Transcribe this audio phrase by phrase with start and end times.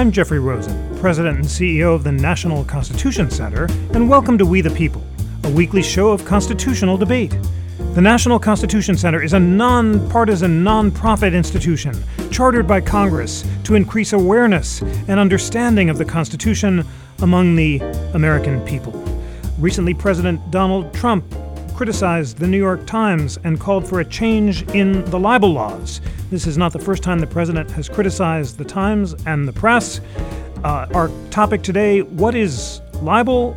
[0.00, 4.62] I'm Jeffrey Rosen, President and CEO of the National Constitution Center, and welcome to We
[4.62, 5.04] the People,
[5.44, 7.36] a weekly show of constitutional debate.
[7.92, 11.94] The National Constitution Center is a nonpartisan, nonprofit institution
[12.30, 16.82] chartered by Congress to increase awareness and understanding of the Constitution
[17.20, 17.80] among the
[18.14, 18.92] American people.
[19.58, 21.26] Recently, President Donald Trump
[21.80, 26.02] criticized the New York Times and called for a change in the libel laws.
[26.28, 30.02] This is not the first time the president has criticized the Times and the press.
[30.62, 33.54] Uh, our topic today what is libel?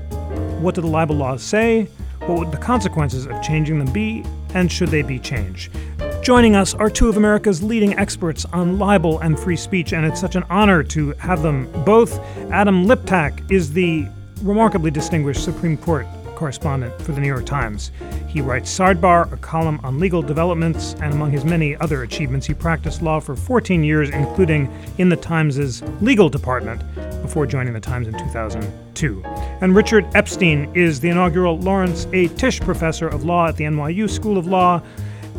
[0.62, 1.90] What do the libel laws say?
[2.20, 4.24] What would the consequences of changing them be?
[4.54, 5.74] And should they be changed?
[6.22, 10.22] Joining us are two of America's leading experts on libel and free speech, and it's
[10.22, 12.20] such an honor to have them both.
[12.54, 14.08] Adam Liptak is the
[14.44, 17.92] remarkably distinguished Supreme Court correspondent for the New York Times.
[18.28, 22.54] He writes Sidebar, a column on legal developments, and among his many other achievements, he
[22.54, 26.82] practiced law for 14 years, including in the Times' legal department
[27.22, 29.24] before joining the Times in 2002.
[29.62, 32.28] And Richard Epstein is the inaugural Lawrence A.
[32.30, 34.82] Tisch Professor of Law at the NYU School of Law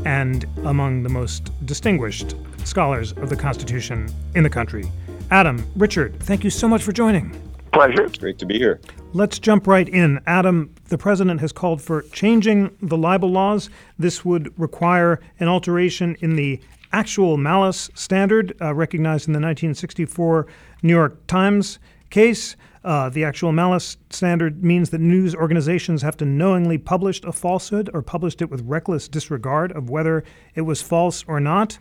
[0.05, 4.91] and among the most distinguished scholars of the Constitution in the country.
[5.31, 7.54] Adam, Richard, thank you so much for joining.
[7.75, 8.09] Pleasure.
[8.21, 8.81] Great to be here.
[9.15, 10.21] Let's jump right in.
[10.29, 13.69] Adam, the president has called for changing the libel laws.
[13.99, 16.61] This would require an alteration in the
[16.93, 20.47] actual malice standard uh, recognized in the 1964
[20.85, 21.81] New York Times
[22.11, 22.55] case.
[22.85, 27.91] Uh, the actual malice standard means that news organizations have to knowingly publish a falsehood
[27.93, 30.23] or published it with reckless disregard of whether
[30.55, 31.77] it was false or not.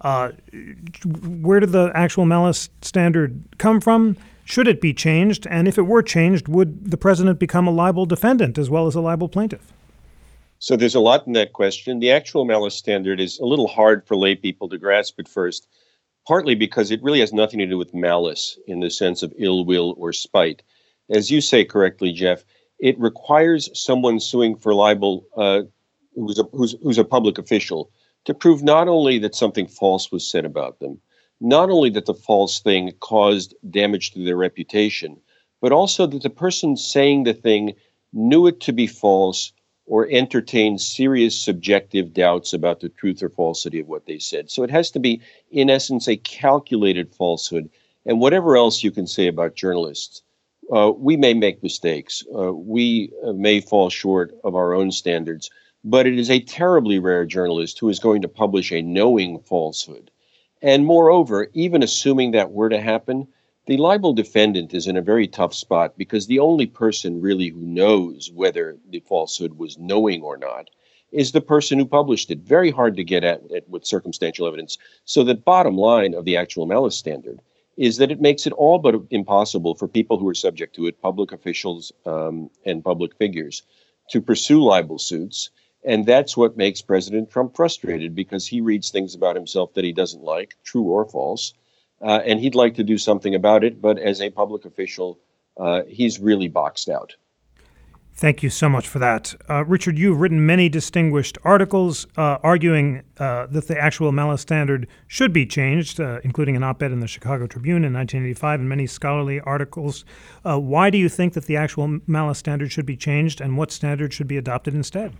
[0.00, 0.32] Uh,
[1.04, 4.16] where did the actual malice standard come from?
[4.44, 5.46] Should it be changed?
[5.48, 8.94] And if it were changed, would the president become a libel defendant as well as
[8.94, 9.72] a libel plaintiff?
[10.58, 12.00] So there's a lot in that question.
[12.00, 15.66] The actual malice standard is a little hard for lay people to grasp at first,
[16.26, 19.64] partly because it really has nothing to do with malice in the sense of ill
[19.64, 20.62] will or spite.
[21.08, 22.44] As you say correctly, Jeff,
[22.78, 25.62] it requires someone suing for libel uh,
[26.14, 27.90] who's, a, who's, who's a public official
[28.24, 31.00] to prove not only that something false was said about them,
[31.40, 35.16] not only that the false thing caused damage to their reputation,
[35.60, 37.74] but also that the person saying the thing
[38.12, 39.52] knew it to be false
[39.86, 44.50] or entertained serious subjective doubts about the truth or falsity of what they said.
[44.50, 45.20] So it has to be,
[45.50, 47.68] in essence, a calculated falsehood.
[48.06, 50.22] And whatever else you can say about journalists,
[50.72, 52.24] uh, we may make mistakes.
[52.32, 55.50] Uh, we uh, may fall short of our own standards,
[55.82, 60.10] but it is a terribly rare journalist who is going to publish a knowing falsehood
[60.62, 63.26] and moreover, even assuming that were to happen,
[63.66, 67.60] the libel defendant is in a very tough spot because the only person really who
[67.60, 70.68] knows whether the falsehood was knowing or not
[71.12, 72.40] is the person who published it.
[72.40, 74.76] Very hard to get at, at with circumstantial evidence.
[75.04, 77.40] So the bottom line of the actual malice standard
[77.76, 81.00] is that it makes it all but impossible for people who are subject to it,
[81.00, 83.62] public officials um, and public figures,
[84.10, 85.50] to pursue libel suits
[85.84, 89.92] and that's what makes President Trump frustrated because he reads things about himself that he
[89.92, 91.54] doesn't like, true or false,
[92.02, 93.80] uh, and he'd like to do something about it.
[93.80, 95.18] But as a public official,
[95.56, 97.14] uh, he's really boxed out.
[98.12, 99.34] Thank you so much for that.
[99.48, 104.88] Uh, Richard, you've written many distinguished articles uh, arguing uh, that the actual malice standard
[105.06, 108.68] should be changed, uh, including an op ed in the Chicago Tribune in 1985 and
[108.68, 110.04] many scholarly articles.
[110.42, 114.12] Why do you think that the actual malice standard should be changed, and what standard
[114.12, 115.16] should be adopted instead?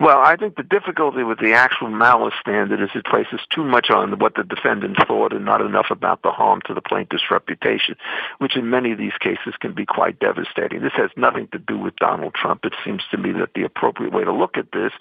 [0.00, 3.90] Well, I think the difficulty with the actual malice standard is it places too much
[3.90, 7.96] on what the defendant thought and not enough about the harm to the plaintiff's reputation,
[8.38, 10.80] which in many of these cases can be quite devastating.
[10.80, 12.64] This has nothing to do with Donald Trump.
[12.64, 14.92] It seems to me that the appropriate way to look at this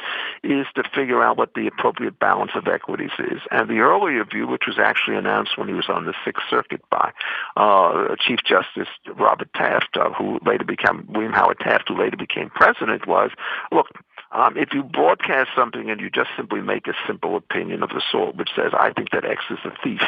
[0.44, 3.40] is to figure out what the appropriate balance of equities is.
[3.50, 6.82] And the earlier view, which was actually announced when he was on the Sixth Circuit
[6.90, 7.12] by
[7.56, 12.50] uh, Chief Justice Robert Taft, uh, who later became William Howard Taft, who later became
[12.50, 13.32] president, was
[13.72, 13.88] look,
[14.32, 18.02] um, if you broadcast something and you just simply make a simple opinion of the
[18.12, 20.02] sort which says, I think that X is a thief,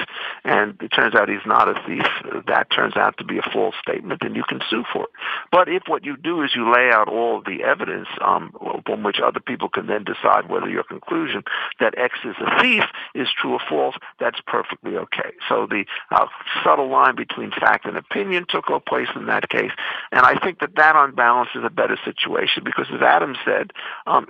[0.44, 2.06] and it turns out he's not a thief,
[2.48, 5.10] that turns out to be a false statement, and you can sue for it.
[5.52, 8.52] But if what you do is you lay out all the evidence um,
[9.04, 11.44] which other people can then decide whether your conclusion
[11.80, 12.84] that X is a thief
[13.14, 15.32] is true or false, that's perfectly okay.
[15.50, 16.28] So the uh,
[16.64, 19.72] subtle line between fact and opinion took a place in that case,
[20.12, 23.72] and I think that that on balance is a better situation because as Adam said,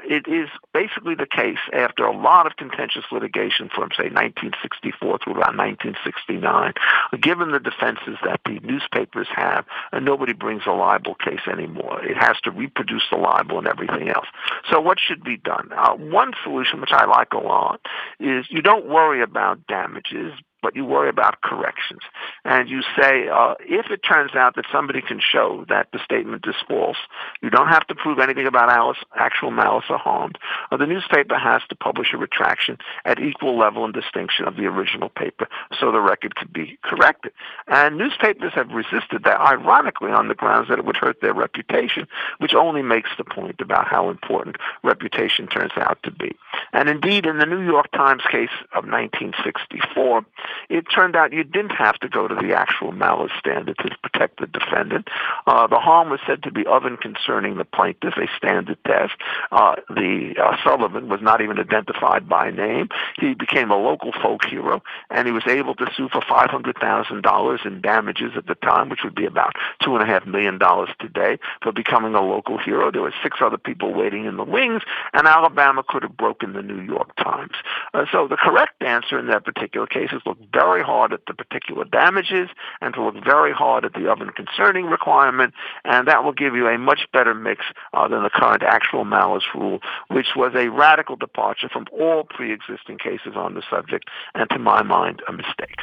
[0.03, 5.33] it is basically the case after a lot of contentious litigation from, say, 1964 through
[5.33, 6.73] around 1969,
[7.19, 12.03] given the defenses that the newspapers have, and nobody brings a libel case anymore.
[12.03, 14.27] It has to reproduce the libel and everything else.
[14.69, 15.71] So what should be done?
[15.75, 17.81] Uh, one solution, which I like a lot,
[18.19, 22.01] is you don't worry about damages but you worry about corrections.
[22.45, 26.45] And you say, uh, if it turns out that somebody can show that the statement
[26.47, 26.97] is false,
[27.41, 30.31] you don't have to prove anything about Alice, actual malice or harm.
[30.71, 34.65] Uh, the newspaper has to publish a retraction at equal level and distinction of the
[34.65, 37.33] original paper so the record could be corrected.
[37.67, 42.07] And newspapers have resisted that, ironically, on the grounds that it would hurt their reputation,
[42.37, 46.35] which only makes the point about how important reputation turns out to be.
[46.71, 50.25] And indeed, in the New York Times case of 1964,
[50.69, 54.39] it turned out you didn't have to go to the actual malice standard to protect
[54.39, 55.07] the defendant.
[55.47, 59.13] Uh, the harm was said to be of and concerning the plaintiff, a standard test.
[59.51, 62.89] Uh, the uh, Sullivan was not even identified by name.
[63.17, 67.81] He became a local folk hero, and he was able to sue for $500,000 in
[67.81, 70.59] damages at the time, which would be about $2.5 million
[70.99, 72.91] today, for becoming a local hero.
[72.91, 74.81] There were six other people waiting in the wings,
[75.13, 77.53] and Alabama could have broken the New York Times.
[77.93, 81.33] Uh, so the correct answer in that particular case is look very hard at the
[81.33, 82.49] particular damages
[82.81, 85.53] and to look very hard at the and concerning requirement,
[85.83, 89.43] and that will give you a much better mix uh, than the current actual malice
[89.55, 89.79] rule,
[90.09, 94.83] which was a radical departure from all pre-existing cases on the subject, and to my
[94.83, 95.79] mind, a mistake.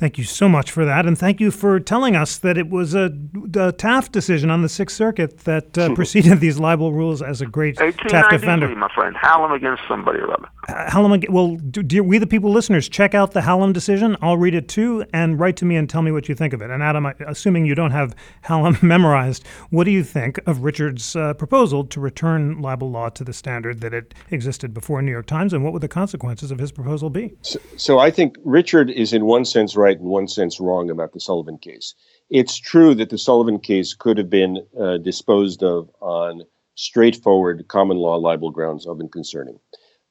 [0.00, 2.94] Thank you so much for that, and thank you for telling us that it was
[2.94, 3.12] a,
[3.54, 7.46] a Taft decision on the Sixth Circuit that uh, preceded these libel rules as a
[7.46, 8.74] great Taft defender.
[8.74, 10.48] my friend, Hallam against somebody or other.
[10.70, 14.16] Uh, Hallam, well, do, dear, we the people listeners, check out the Hallam decision.
[14.22, 16.62] I'll read it too, and write to me and tell me what you think of
[16.62, 16.70] it.
[16.70, 21.34] And Adam, assuming you don't have Hallam memorized, what do you think of Richard's uh,
[21.34, 25.52] proposal to return libel law to the standard that it existed before New York Times,
[25.52, 27.34] and what would the consequences of his proposal be?
[27.42, 30.88] So, so I think Richard is in one sense right right, in one sense, wrong
[30.90, 31.94] about the Sullivan case.
[32.28, 36.42] It's true that the Sullivan case could have been uh, disposed of on
[36.76, 39.58] straightforward common law libel grounds of and concerning.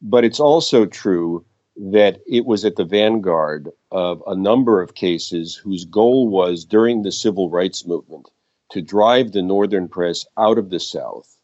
[0.01, 1.45] But it's also true
[1.77, 7.01] that it was at the vanguard of a number of cases whose goal was during
[7.01, 8.29] the civil rights movement
[8.71, 11.37] to drive the Northern press out of the South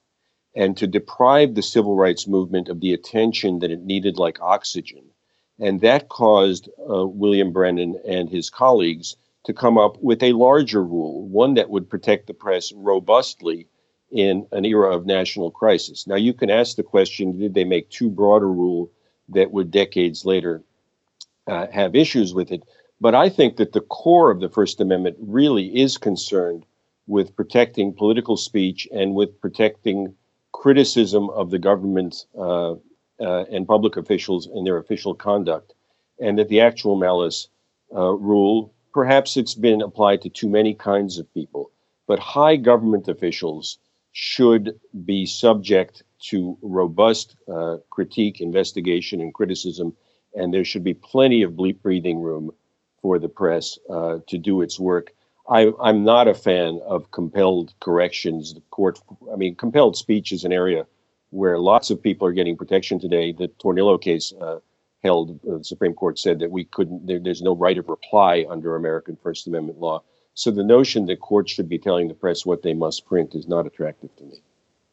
[0.56, 5.06] and to deprive the civil rights movement of the attention that it needed like oxygen
[5.60, 9.16] and that caused uh, William Brennan and his colleagues
[9.46, 13.68] to come up with a larger rule, one that would protect the press robustly
[14.12, 16.07] in an era of national crisis.
[16.07, 18.92] Now, you can ask the question did they make too broad a rule
[19.30, 20.63] that would decades later
[21.48, 22.63] uh, have issues with it?
[23.00, 26.66] But I think that the core of the First Amendment really is concerned
[27.08, 30.16] with protecting political speech and with protecting
[30.54, 32.75] criticism of the government uh,
[33.20, 35.74] uh, and public officials in their official conduct,
[36.20, 37.48] and that the actual malice
[37.94, 41.72] uh, rule, perhaps it's been applied to too many kinds of people,
[42.08, 43.78] but high government officials
[44.12, 49.96] should be subject to robust uh, critique, investigation, and criticism,
[50.34, 52.52] and there should be plenty of breathing room
[53.02, 55.14] for the press uh, to do its work.
[55.48, 58.54] I, am not a fan of compelled corrections.
[58.56, 59.00] The court,
[59.32, 60.88] I mean, compelled speech is an area
[61.30, 63.31] where lots of people are getting protection today.
[63.31, 64.60] The Tornillo case uh,
[65.04, 68.45] held, uh, the Supreme Court said that we couldn't, there, there's no right of reply
[68.50, 70.04] under American First Amendment law.
[70.33, 73.48] So the notion that courts should be telling the press what they must print is
[73.48, 74.42] not attractive to me.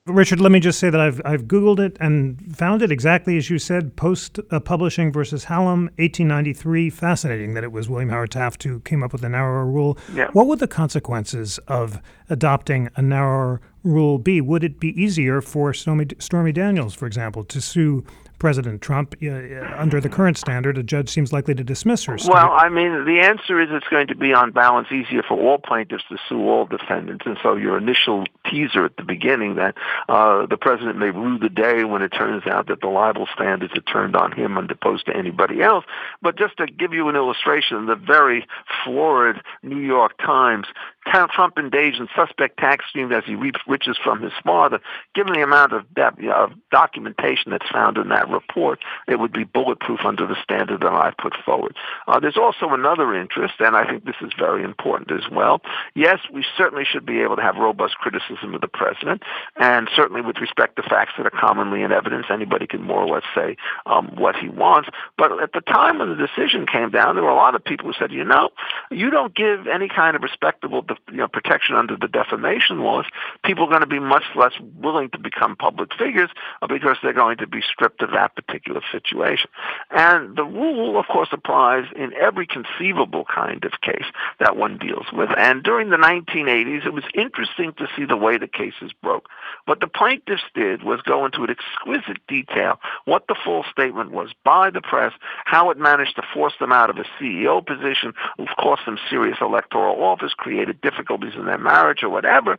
[0.06, 3.48] Richard, let me just say that I've, I've Googled it and found it exactly as
[3.48, 6.90] you said Post uh, Publishing versus Hallam, 1893.
[6.90, 9.96] Fascinating that it was William Howard Taft who came up with a narrower rule.
[10.12, 10.28] Yeah.
[10.32, 14.40] What would the consequences of adopting a narrower rule be?
[14.40, 18.04] Would it be easier for Stormy, Stormy Daniels, for example, to sue
[18.42, 19.14] President Trump.
[19.22, 19.28] Uh,
[19.76, 22.16] under the current standard, a judge seems likely to dismiss her.
[22.26, 25.58] Well, I mean, the answer is it's going to be on balance easier for all
[25.58, 27.24] plaintiffs to sue all defendants.
[27.24, 29.76] And so your initial teaser at the beginning that
[30.08, 33.74] uh, the president may rue the day when it turns out that the libel standards
[33.76, 35.84] are turned on him as opposed to anybody else.
[36.20, 38.44] But just to give you an illustration, the very
[38.82, 40.66] florid New York Times
[41.04, 44.80] Trump engaged in suspect tax schemes as he reaped riches from his father.
[45.14, 49.44] Given the amount of, debt of documentation that's found in that report, it would be
[49.44, 51.76] bulletproof under the standard that I put forward.
[52.06, 55.60] Uh, there's also another interest, and I think this is very important as well.
[55.94, 59.22] Yes, we certainly should be able to have robust criticism of the president,
[59.56, 63.14] and certainly with respect to facts that are commonly in evidence, anybody can more or
[63.14, 64.88] less say um, what he wants.
[65.16, 67.86] But at the time when the decision came down, there were a lot of people
[67.86, 68.50] who said, you know,
[68.90, 73.04] you don't give any kind of respectable you know, protection under the defamation laws,
[73.44, 76.30] people are going to be much less willing to become public figures
[76.68, 79.50] because they're going to be stripped of that particular situation.
[79.90, 84.06] And the rule, of course, applies in every conceivable kind of case
[84.38, 85.30] that one deals with.
[85.36, 89.28] And during the 1980s, it was interesting to see the way the cases broke.
[89.64, 94.30] What the plaintiffs did was go into an exquisite detail what the false statement was
[94.44, 95.12] by the press,
[95.44, 98.12] how it managed to force them out of a CEO position,
[98.58, 102.58] cost them serious electoral office, created difficulties in their marriage or whatever.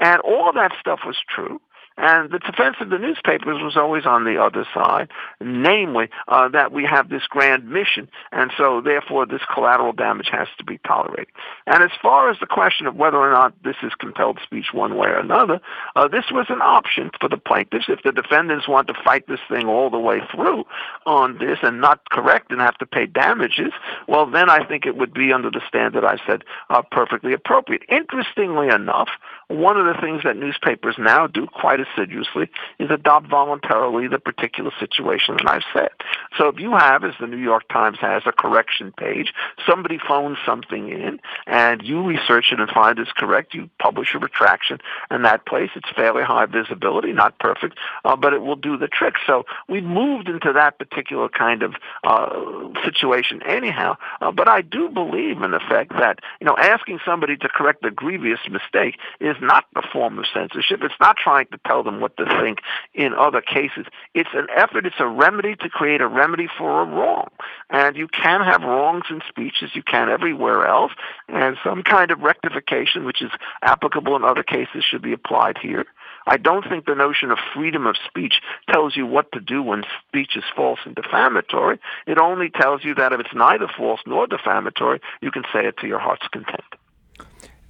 [0.00, 1.60] And all that stuff was true.
[1.96, 5.10] And the defense of the newspapers was always on the other side,
[5.40, 10.48] namely uh, that we have this grand mission, and so therefore this collateral damage has
[10.58, 11.32] to be tolerated.
[11.66, 14.96] And as far as the question of whether or not this is compelled speech one
[14.96, 15.60] way or another,
[15.94, 17.86] uh, this was an option for the plaintiffs.
[17.88, 20.64] If the defendants want to fight this thing all the way through
[21.06, 23.72] on this and not correct and have to pay damages,
[24.08, 27.82] well, then I think it would be under the standard I said uh, perfectly appropriate.
[27.88, 29.10] Interestingly enough,
[29.48, 34.70] one of the things that newspapers now do quite assiduously is adopt voluntarily the particular
[34.78, 35.90] situation that I've said.
[36.38, 39.32] So if you have, as the New York Times has, a correction page,
[39.66, 44.18] somebody phones something in, and you research it and find it's correct, you publish a
[44.18, 44.78] retraction
[45.10, 45.70] in that place.
[45.74, 49.14] It's fairly high visibility, not perfect, uh, but it will do the trick.
[49.26, 51.74] So we've moved into that particular kind of
[52.04, 53.96] uh, situation anyhow.
[54.20, 57.90] Uh, but I do believe, in effect, that you know asking somebody to correct a
[57.90, 60.80] grievous mistake is not a form of censorship.
[60.82, 62.58] It's not trying to tell them what to think
[62.94, 63.86] in other cases.
[64.14, 67.28] It's an effort, it's a remedy to create a remedy for a wrong.
[67.70, 70.92] And you can have wrongs in speech as you can everywhere else,
[71.28, 73.30] and some kind of rectification, which is
[73.62, 75.86] applicable in other cases, should be applied here.
[76.26, 78.40] I don't think the notion of freedom of speech
[78.70, 81.78] tells you what to do when speech is false and defamatory.
[82.06, 85.76] It only tells you that if it's neither false nor defamatory, you can say it
[85.78, 86.64] to your heart's content.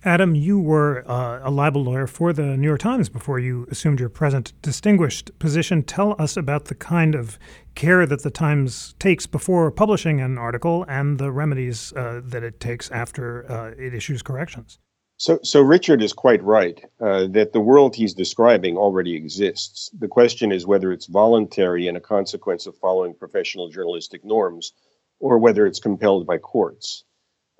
[0.06, 3.98] Adam, you were uh, a libel lawyer for the New York Times before you assumed
[3.98, 5.82] your present distinguished position.
[5.82, 7.38] Tell us about the kind of
[7.74, 12.60] care that the Times takes before publishing an article and the remedies uh, that it
[12.60, 14.78] takes after uh, it issues corrections.
[15.16, 19.88] So, so Richard is quite right uh, that the world he's describing already exists.
[19.98, 24.74] The question is whether it's voluntary and a consequence of following professional journalistic norms,
[25.18, 27.04] or whether it's compelled by courts.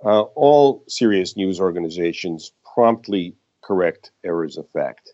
[0.02, 5.12] Uh, all serious news organizations promptly correct errors of fact.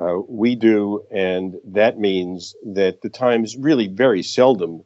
[0.00, 4.84] Uh, we do, and that means that the Times really very seldom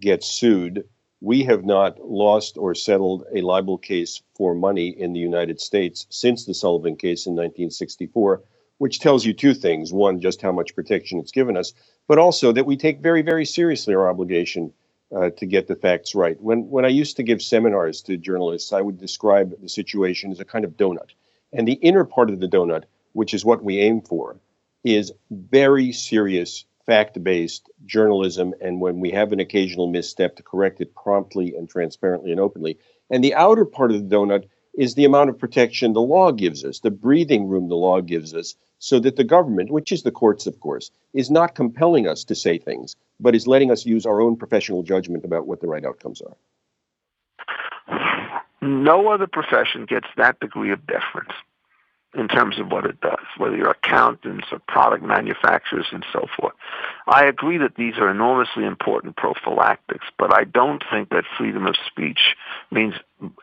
[0.00, 0.84] gets sued.
[1.20, 6.06] We have not lost or settled a libel case for money in the United States
[6.10, 8.42] since the Sullivan case in 1964,
[8.78, 9.92] which tells you two things.
[9.92, 11.72] One, just how much protection it's given us,
[12.08, 14.72] but also that we take very, very seriously our obligation
[15.14, 16.40] uh, to get the facts right.
[16.40, 20.40] When when I used to give seminars to journalists, I would describe the situation as
[20.40, 21.10] a kind of donut,
[21.52, 24.36] and the inner part of the donut, which is what we aim for,
[24.84, 30.94] is very serious fact-based journalism, and when we have an occasional misstep, to correct it
[30.94, 32.78] promptly and transparently and openly.
[33.10, 36.64] And the outer part of the donut is the amount of protection the law gives
[36.64, 40.10] us, the breathing room the law gives us, so that the government, which is the
[40.10, 44.06] courts, of course, is not compelling us to say things, but is letting us use
[44.06, 46.36] our own professional judgment about what the right outcomes are.
[48.62, 51.32] No other profession gets that degree of deference
[52.14, 56.54] in terms of what it does, whether you're accountants or product manufacturers and so forth.
[57.06, 61.76] I agree that these are enormously important prophylactics, but I don't think that freedom of
[61.86, 62.36] speech
[62.70, 62.94] means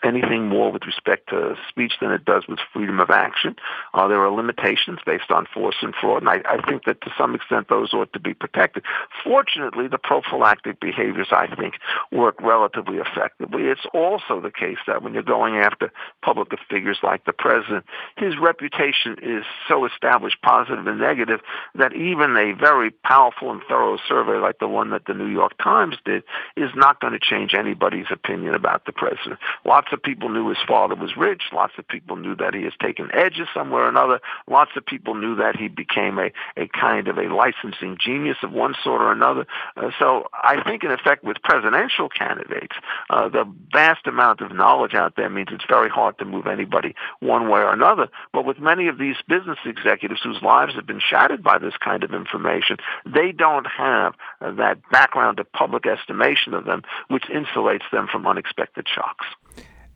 [0.03, 3.55] anything more with respect to speech than it does with freedom of action.
[3.93, 7.13] Uh, there are limitations based on force and fraud, and I, I think that to
[7.17, 8.83] some extent those ought to be protected.
[9.24, 11.75] Fortunately, the prophylactic behaviors, I think,
[12.12, 13.63] work relatively effectively.
[13.65, 15.91] It's also the case that when you're going after
[16.24, 17.86] public figures like the president,
[18.17, 21.40] his reputation is so established, positive and negative,
[21.76, 25.54] that even a very powerful and thorough survey like the one that the New York
[25.62, 26.24] Times did
[26.56, 29.40] is not going to change anybody's opinion about the president.
[29.66, 31.44] Lots of people knew his father was rich.
[31.54, 34.20] Lots of people knew that he has taken edges somewhere or another.
[34.50, 38.52] Lots of people knew that he became a, a kind of a licensing genius of
[38.52, 39.46] one sort or another.
[39.76, 42.76] Uh, so I think, in effect, with presidential candidates,
[43.10, 46.96] uh, the vast amount of knowledge out there means it's very hard to move anybody
[47.20, 48.08] one way or another.
[48.34, 52.04] But with many of these business executives whose lives have been shattered by this kind
[52.04, 57.84] of information, they don't have uh, that background of public estimation of them, which insulates
[57.92, 59.25] them from unexpected shocks.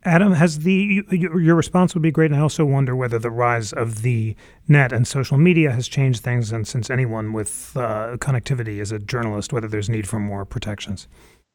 [0.04, 3.72] Adam, has the your response would be great, and I also wonder whether the rise
[3.72, 4.36] of the
[4.68, 8.98] net and social media has changed things, and since anyone with uh, connectivity is a
[8.98, 11.06] journalist, whether there's need for more protections.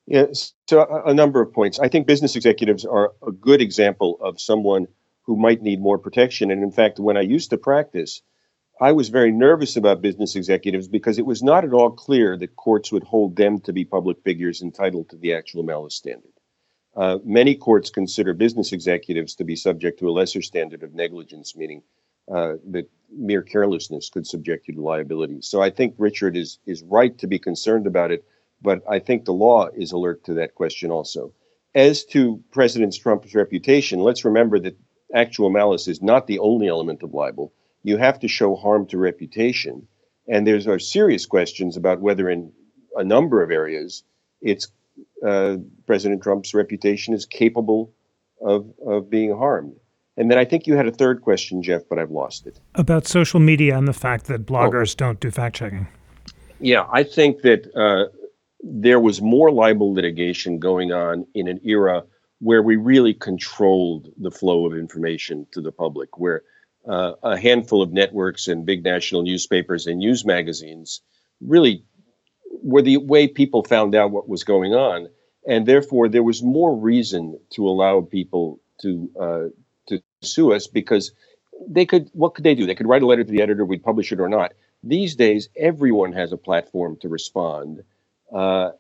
[0.08, 1.78] Yes, so a, a number of points.
[1.80, 4.88] I think business executives are a good example of someone
[5.28, 6.50] who might need more protection.
[6.50, 8.22] And in fact, when I used to practice,
[8.80, 12.56] I was very nervous about business executives because it was not at all clear that
[12.56, 16.32] courts would hold them to be public figures entitled to the actual malice standard.
[16.96, 21.56] Uh, many courts consider business executives to be subject to a lesser standard of negligence,
[21.56, 21.84] meaning
[22.32, 25.42] uh, that mere carelessness could subject you to liability.
[25.42, 28.26] So I think Richard is is right to be concerned about it,
[28.62, 31.34] but I think the law is alert to that question also.
[31.76, 34.78] As to President Trump's reputation, let's remember that
[35.14, 37.54] actual malice is not the only element of libel.
[37.84, 39.88] You have to show harm to reputation,
[40.28, 42.52] and there's are serious questions about whether in
[42.96, 44.04] a number of areas
[44.42, 44.68] it's
[45.26, 47.94] uh, President Trump's reputation is capable
[48.42, 49.76] of of being harmed.
[50.18, 52.60] And then I think you had a third question, Jeff, but I've lost it.
[52.74, 54.98] About social media and the fact that bloggers oh.
[54.98, 55.88] don't do fact checking.
[56.60, 58.12] Yeah, I think that uh,
[58.64, 62.04] there was more libel litigation going on in an era
[62.40, 66.44] where we really controlled the flow of information to the public, where
[66.88, 71.02] uh, a handful of networks and big national newspapers and news magazines
[71.42, 71.84] really
[72.64, 75.10] were the way people found out what was going on.
[75.48, 81.12] And therefore, there was more reason to allow people to uh, sue us because
[81.68, 83.84] they could what could they do they could write a letter to the editor we'd
[83.84, 84.54] publish it or not
[84.84, 87.84] these days everyone has a platform to respond
[88.34, 88.72] uh,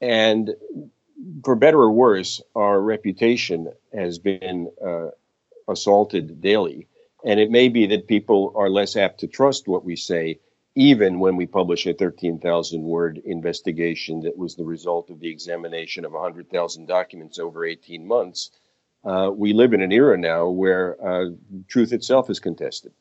[0.00, 0.54] and
[1.44, 5.08] for better or worse our reputation has been uh,
[5.68, 6.86] assaulted daily
[7.24, 10.38] and it may be that people are less apt to trust what we say
[10.76, 16.04] even when we publish a 13,000 word investigation that was the result of the examination
[16.04, 18.50] of 100,000 documents over 18 months
[19.04, 21.30] uh, we live in an era now where uh,
[21.68, 22.92] truth itself is contested.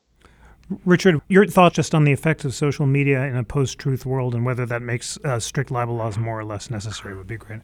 [0.85, 4.35] Richard, your thoughts just on the effects of social media in a post truth world
[4.35, 7.61] and whether that makes uh, strict libel laws more or less necessary would be great.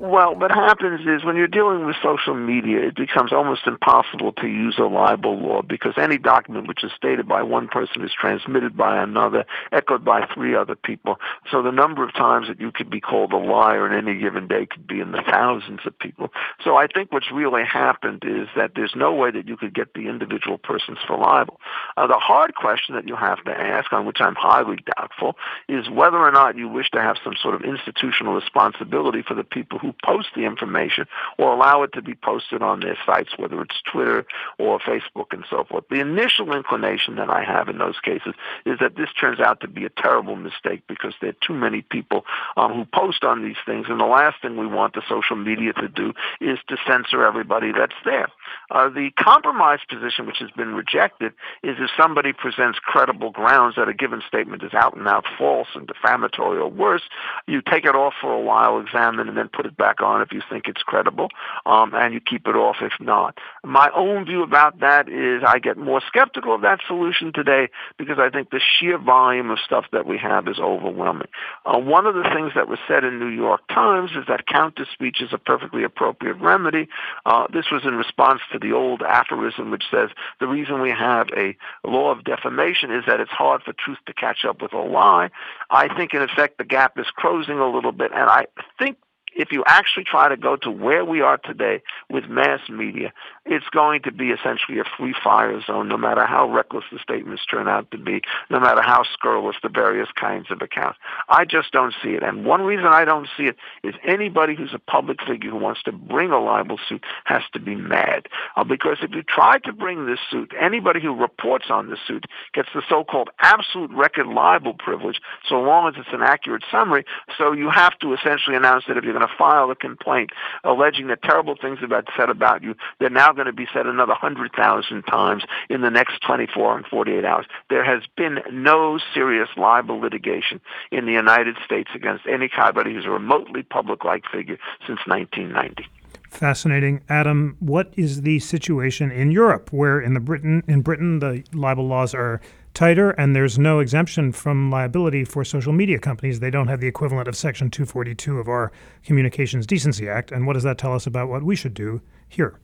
[0.00, 4.48] Well, what happens is when you're dealing with social media, it becomes almost impossible to
[4.48, 8.76] use a libel law because any document which is stated by one person is transmitted
[8.76, 11.20] by another, echoed by three other people.
[11.48, 14.48] So the number of times that you could be called a liar in any given
[14.48, 16.30] day could be in the thousands of people.
[16.64, 19.94] So I think what's really happened is that there's no way that you could get
[19.94, 21.60] the individual persons for libel.
[21.96, 25.36] Uh, the hard question that you have to ask, on which I'm highly doubtful,
[25.68, 29.44] is whether or not you wish to have some sort of institutional responsibility for the
[29.44, 31.06] people who post the information
[31.38, 34.24] or allow it to be posted on their sites, whether it's Twitter
[34.58, 35.84] or Facebook and so forth.
[35.90, 39.68] The initial inclination that I have in those cases is that this turns out to
[39.68, 42.24] be a terrible mistake because there are too many people
[42.56, 45.72] um, who post on these things, and the last thing we want the social media
[45.74, 48.28] to do is to censor everybody that's there.
[48.70, 53.88] Uh, the compromise position, which has been rejected, is if somebody presents credible grounds that
[53.88, 57.02] a given statement is out and out false and defamatory or worse,
[57.46, 60.32] you take it off for a while, examine, and then put it back on if
[60.32, 61.28] you think it's credible,
[61.66, 63.38] um, and you keep it off if not.
[63.64, 68.18] My own view about that is I get more skeptical of that solution today because
[68.18, 71.28] I think the sheer volume of stuff that we have is overwhelming.
[71.64, 74.86] Uh, one of the things that was said in New York Times is that counter
[74.92, 76.88] speech is a perfectly appropriate remedy.
[77.26, 80.10] Uh, this was in response to the old aphorism which says
[80.40, 84.12] the reason we have a law of defamation is that it's hard for truth to
[84.12, 85.30] catch up with a lie.
[85.70, 88.46] I think in effect the gap is closing a little bit, and I
[88.78, 88.96] think
[89.34, 93.12] if you actually try to go to where we are today with mass media,
[93.44, 97.44] it's going to be essentially a free fire zone, no matter how reckless the statements
[97.44, 100.98] turn out to be, no matter how scurrilous the various kinds of accounts.
[101.28, 102.22] I just don't see it.
[102.22, 105.82] And one reason I don't see it is anybody who's a public figure who wants
[105.82, 108.28] to bring a libel suit has to be mad.
[108.56, 112.24] Uh, because if you try to bring this suit, anybody who reports on the suit
[112.52, 117.04] gets the so-called absolute record libel privilege, so long as it's an accurate summary.
[117.36, 120.30] So you have to essentially announce that if you're going to file a complaint
[120.64, 123.86] alleging that terrible things have been said about you, they're now going to be said
[123.86, 127.46] another 100,000 times in the next 24 and 48 hours.
[127.70, 130.60] There has been no serious libel litigation
[130.90, 135.86] in the United States against any anybody who's a remotely public-like figure since 1990.
[136.28, 137.56] Fascinating, Adam.
[137.60, 142.12] What is the situation in Europe, where in the Britain in Britain the libel laws
[142.14, 142.40] are
[142.74, 146.40] tighter, and there's no exemption from liability for social media companies.
[146.40, 148.72] They don't have the equivalent of Section 242 of our
[149.04, 150.32] Communications Decency Act.
[150.32, 152.60] And what does that tell us about what we should do here?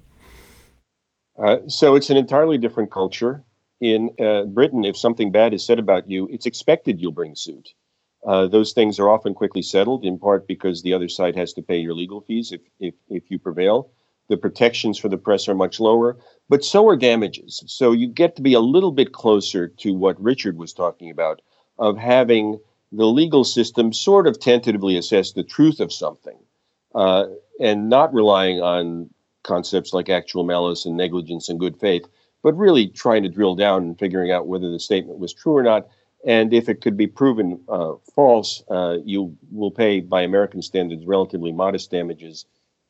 [1.38, 3.44] Uh, so it's an entirely different culture.
[3.80, 7.70] In uh, Britain, if something bad is said about you, it's expected you'll bring suit.
[8.26, 11.62] Uh, those things are often quickly settled, in part because the other side has to
[11.62, 13.90] pay your legal fees if, if, if you prevail.
[14.30, 16.16] The protections for the press are much lower,
[16.48, 17.64] but so are damages.
[17.66, 21.42] So you get to be a little bit closer to what Richard was talking about
[21.80, 22.60] of having
[22.92, 26.38] the legal system sort of tentatively assess the truth of something
[26.94, 27.26] uh,
[27.58, 29.10] and not relying on
[29.42, 32.06] concepts like actual malice and negligence and good faith,
[32.44, 35.64] but really trying to drill down and figuring out whether the statement was true or
[35.64, 35.88] not.
[36.24, 41.04] And if it could be proven uh, false, uh, you will pay, by American standards,
[41.04, 42.44] relatively modest damages,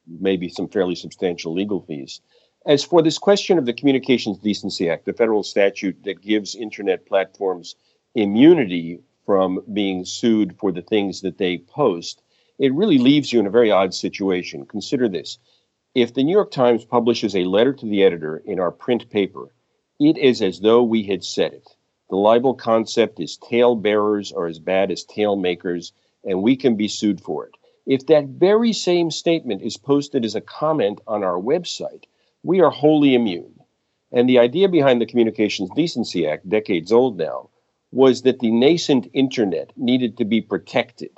[0.07, 2.21] maybe some fairly substantial legal fees.
[2.67, 7.07] As for this question of the Communications Decency Act, the federal statute that gives internet
[7.07, 7.75] platforms
[8.15, 12.23] immunity from being sued for the things that they post,
[12.59, 14.67] it really leaves you in a very odd situation.
[14.67, 15.39] Consider this.
[15.95, 19.55] If the New York Times publishes a letter to the editor in our print paper,
[19.99, 21.77] it is as though we had said it.
[22.11, 25.93] The libel concept is tale bearers are as bad as tale makers,
[26.25, 27.55] and we can be sued for it.
[27.87, 32.05] If that very same statement is posted as a comment on our website,
[32.43, 33.61] we are wholly immune.
[34.13, 37.49] And the idea behind the Communications Decency Act, decades old now,
[37.93, 41.11] was that the nascent internet needed to be protected,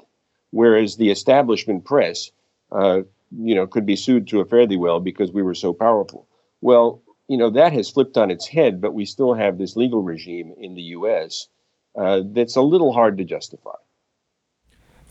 [0.51, 2.31] whereas the establishment press,
[2.71, 3.03] uh,
[3.39, 6.27] you know, could be sued to a fairly well because we were so powerful.
[6.61, 10.03] Well, you know, that has flipped on its head, but we still have this legal
[10.03, 11.49] regime in the U.S.
[11.97, 13.77] Uh, that's a little hard to justify.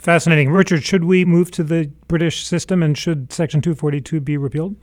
[0.02, 0.50] Fascinating.
[0.50, 4.74] Richard, should we move to the British system and should Section 242 be repealed?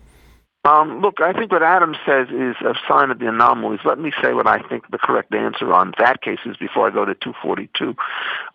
[0.65, 3.79] Um, look, I think what Adam says is a sign of the anomalies.
[3.85, 6.93] Let me say what I think the correct answer on that case is before I
[6.93, 7.95] go to 242.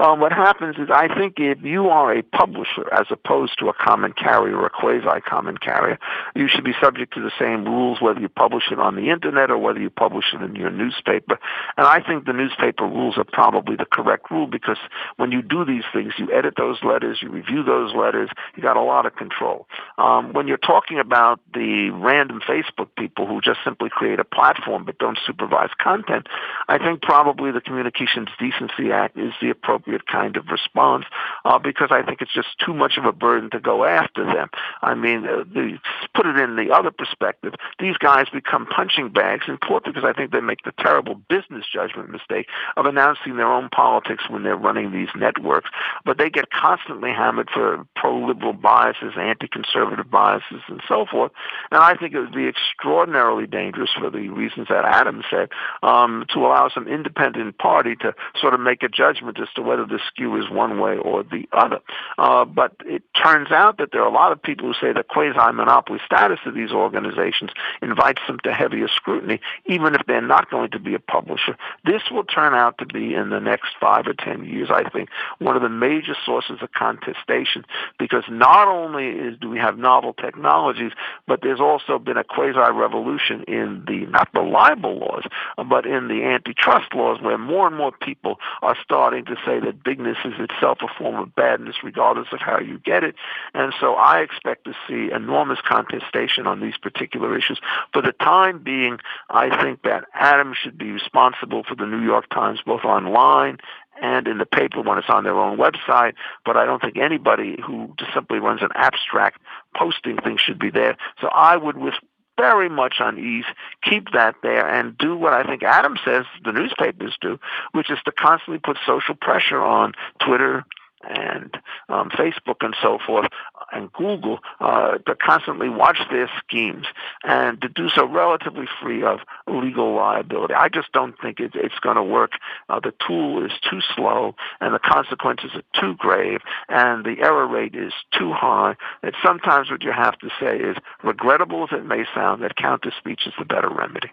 [0.00, 3.72] Um, what happens is I think if you are a publisher as opposed to a
[3.72, 5.98] common carrier or a quasi-common carrier,
[6.34, 9.50] you should be subject to the same rules whether you publish it on the internet
[9.50, 11.38] or whether you publish it in your newspaper.
[11.78, 14.78] And I think the newspaper rules are probably the correct rule because
[15.16, 18.76] when you do these things, you edit those letters, you review those letters, you got
[18.76, 19.66] a lot of control.
[19.96, 24.84] Um, when you're talking about the random Facebook people who just simply create a platform
[24.84, 26.26] but don't supervise content,
[26.68, 31.04] I think probably the Communications Decency Act is the appropriate kind of response
[31.44, 34.48] uh, because I think it's just too much of a burden to go after them.
[34.82, 35.78] I mean, uh, the,
[36.14, 40.12] put it in the other perspective, these guys become punching bags in court because I
[40.12, 44.56] think they make the terrible business judgment mistake of announcing their own politics when they're
[44.56, 45.70] running these networks.
[46.04, 51.32] But they get constantly hammered for pro-liberal biases, anti-conservative biases, and so forth.
[51.70, 55.50] And I think it would be extraordinarily dangerous for the reasons that Adam said
[55.82, 59.84] um, to allow some independent party to sort of make a judgment as to whether
[59.84, 61.80] the skew is one way or the other.
[62.16, 65.08] Uh, but it turns out that there are a lot of people who say that
[65.08, 67.50] quasi-monopoly status of these organizations
[67.82, 71.54] invites them to heavier scrutiny, even if they're not going to be a publisher.
[71.84, 75.10] This will turn out to be in the next five or ten years, I think,
[75.38, 77.66] one of the major sources of contestation
[77.98, 80.92] because not only is, do we have novel technologies,
[81.26, 85.24] but there's also also been a quasi-revolution in the, not the libel laws,
[85.58, 89.58] uh, but in the antitrust laws where more and more people are starting to say
[89.60, 93.14] that bigness is itself a form of badness regardless of how you get it.
[93.54, 97.60] And so I expect to see enormous contestation on these particular issues.
[97.92, 98.98] For the time being,
[99.30, 103.58] I think that Adam should be responsible for the New York Times both online
[104.02, 106.14] and in the paper when it's on their own website.
[106.44, 109.40] But I don't think anybody who just simply runs an abstract
[109.76, 110.96] posting thing should be there.
[111.20, 111.94] So I would, with
[112.36, 113.44] very much on unease,
[113.82, 117.38] keep that there and do what I think Adam says the newspapers do,
[117.72, 119.92] which is to constantly put social pressure on
[120.24, 120.64] Twitter,
[121.08, 121.56] and
[121.88, 123.28] um, Facebook and so forth
[123.72, 126.86] and Google uh, to constantly watch their schemes
[127.24, 130.54] and to do so relatively free of legal liability.
[130.54, 132.32] I just don't think it, it's going to work.
[132.68, 137.46] Uh, the tool is too slow and the consequences are too grave and the error
[137.46, 141.84] rate is too high that sometimes what you have to say is, regrettable as it
[141.84, 144.10] may sound, that counter speech is the better remedy.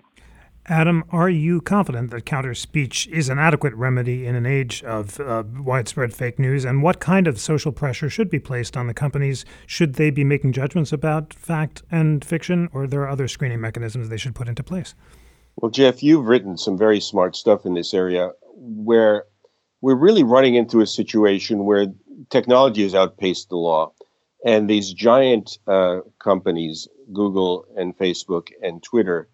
[0.67, 5.19] Adam, are you confident that counter speech is an adequate remedy in an age of
[5.19, 6.65] uh, widespread fake news?
[6.65, 9.43] And what kind of social pressure should be placed on the companies?
[9.65, 14.09] Should they be making judgments about fact and fiction, or there are other screening mechanisms
[14.09, 14.93] they should put into place?
[15.55, 19.25] Well, Jeff, you've written some very smart stuff in this area where
[19.81, 21.87] we're really running into a situation where
[22.29, 23.93] technology has outpaced the law.
[24.45, 29.27] And these giant uh, companies, Google and Facebook and Twitter,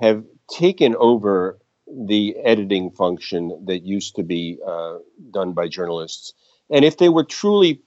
[0.00, 4.98] have taken over the editing function that used to be uh,
[5.30, 6.32] done by journalists.
[6.70, 7.80] And if they were truly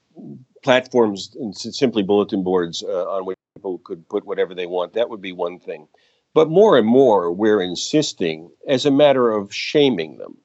[0.63, 5.10] platforms and simply bulletin boards uh, on which people could put whatever they want, that
[5.10, 5.88] would be one thing.
[6.34, 10.38] But more and more, we're insisting, as a matter of shaming them,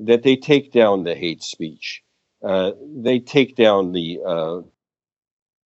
[0.00, 2.02] that they take down the hate speech.
[2.42, 4.60] Uh, they take down the, uh,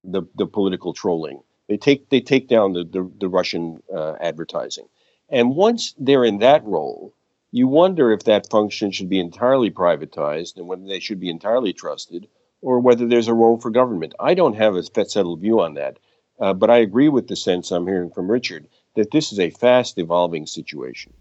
[0.05, 1.43] the the political trolling.
[1.69, 4.87] They take they take down the the, the Russian uh, advertising.
[5.31, 7.15] And once they're in that role,
[7.51, 11.73] you wonder if that function should be entirely privatized and whether they should be entirely
[11.73, 12.29] trusted
[12.61, 14.15] or whether there's a role for government.
[14.21, 15.99] I don't have a settled view on that,
[16.41, 19.51] uh, but I agree with the sense I'm hearing from Richard that this is a
[19.51, 21.13] fast evolving situation.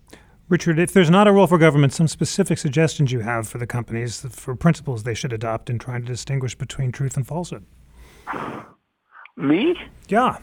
[0.49, 3.67] Richard, if there's not a role for government, some specific suggestions you have for the
[3.67, 7.65] companies for principles they should adopt in trying to distinguish between truth and falsehood?
[9.35, 9.75] Me?
[10.07, 10.37] Yeah.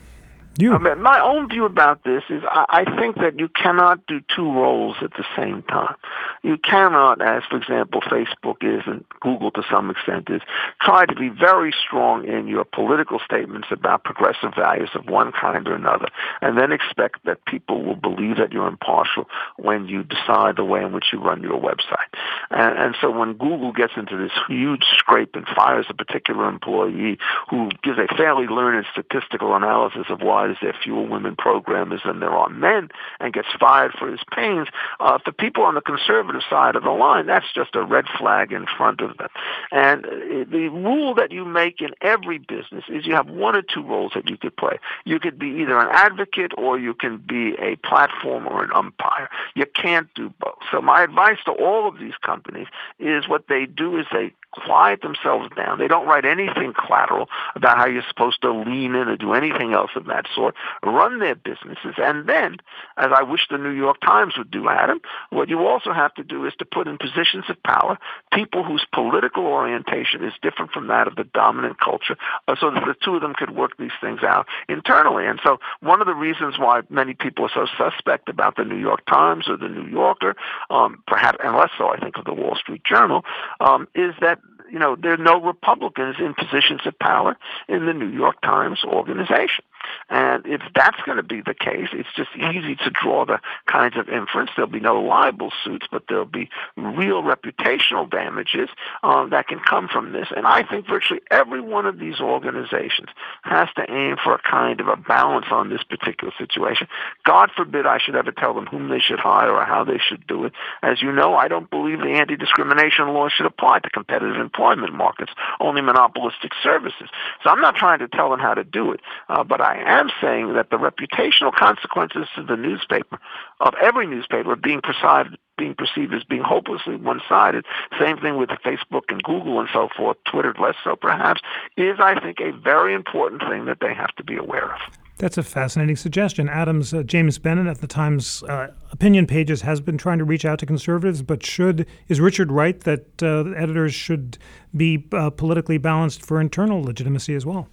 [0.57, 0.73] You.
[0.75, 4.21] I mean, my own view about this is I, I think that you cannot do
[4.35, 5.97] two roles at the same time.
[6.45, 10.43] You cannot, as for example Facebook is and Google to some extent is,
[10.83, 15.67] try to be very strong in your political statements about progressive values of one kind
[15.67, 16.09] or another,
[16.43, 19.27] and then expect that people will believe that you're impartial
[19.57, 22.13] when you decide the way in which you run your website.
[22.51, 27.17] And, and so when Google gets into this huge scrape and fires a particular employee
[27.49, 32.21] who gives a fairly learned statistical analysis of why is there fewer women programmers than
[32.21, 34.69] there are men and gets fired for his pains,
[35.01, 38.53] uh, for people on the conservative side of the line, that's just a red flag
[38.53, 39.29] in front of them.
[39.73, 40.11] And uh,
[40.51, 44.13] the rule that you make in every business is you have one or two roles
[44.15, 44.79] that you could play.
[45.05, 49.29] You could be either an advocate or you can be a platform or an umpire.
[49.55, 50.59] You can't do both.
[50.71, 52.67] So my advice to all of these companies
[52.99, 55.79] is what they do is they quiet themselves down.
[55.79, 59.73] They don't write anything collateral about how you're supposed to lean in or do anything
[59.73, 60.55] else of that sort.
[60.83, 61.95] Run their businesses.
[61.99, 62.57] And then,
[62.97, 66.25] as I wish the New York Times would do, Adam, what you also have to
[66.25, 67.99] do is to put in positions of power
[68.33, 72.17] people whose political orientation is different from that of the dominant culture
[72.49, 75.27] uh, so that the two of them could work these things out internally.
[75.27, 78.79] And so one of the reasons why many people are so suspect about the New
[78.79, 80.35] York Times or the New Yorker,
[80.71, 83.25] um, perhaps, and less so, I think, of the Wall Street Journal,
[83.61, 84.39] um, is that
[84.75, 87.37] you know, there are no Republicans in positions of power
[87.69, 89.65] in the New York Times organization.
[90.09, 93.97] And if that's going to be the case, it's just easy to draw the kinds
[93.97, 94.51] of inference.
[94.57, 98.69] There'll be no libel suits, but there'll be real reputational damages
[99.03, 100.29] uh, that can come from this.
[100.35, 103.09] And I think virtually every one of these organizations
[103.43, 106.87] has to aim for a kind of a balance on this particular situation.
[107.25, 110.27] God forbid I should ever tell them whom they should hire or how they should
[110.27, 110.53] do it.
[110.83, 115.33] As you know, I don't believe the anti-discrimination law should apply to competitive employment markets,
[115.61, 117.09] only monopolistic services.
[117.43, 120.09] So I'm not trying to tell them how to do it, uh, but I am
[120.21, 123.19] saying that the reputational consequences to the newspaper,
[123.61, 127.65] of every newspaper, being perceived being perceived as being hopelessly one-sided.
[128.01, 131.41] Same thing with Facebook and Google and so forth, Twitter less so perhaps,
[131.77, 134.81] is I think a very important thing that they have to be aware of.
[135.19, 136.49] That's a fascinating suggestion.
[136.49, 140.45] Adams, uh, James Bennet at the Times uh, opinion pages has been trying to reach
[140.45, 144.39] out to conservatives, but should is Richard right that uh, editors should
[144.77, 147.69] be uh, politically balanced for internal legitimacy as well?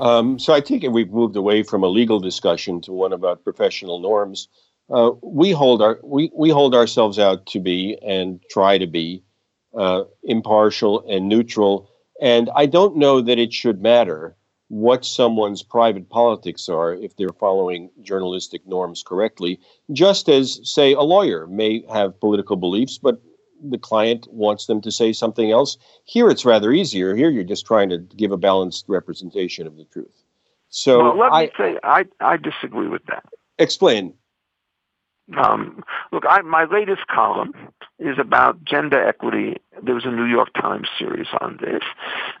[0.00, 3.44] Um, so I take it we've moved away from a legal discussion to one about
[3.44, 4.48] professional norms.
[4.90, 9.22] Uh, we hold our we, we hold ourselves out to be and try to be
[9.76, 11.90] uh, impartial and neutral.
[12.20, 14.36] And I don't know that it should matter
[14.68, 19.60] what someone's private politics are if they're following journalistic norms correctly.
[19.92, 23.20] Just as, say, a lawyer may have political beliefs, but
[23.62, 25.76] the client wants them to say something else.
[26.04, 27.14] Here it's rather easier.
[27.14, 30.22] Here you're just trying to give a balanced representation of the truth.
[30.70, 33.24] So well, let I, me say I, I disagree with that.
[33.58, 34.14] Explain.
[35.36, 37.52] Um, look, I, my latest column
[37.98, 39.56] is about gender equity.
[39.82, 41.82] There was a New York Times series on this.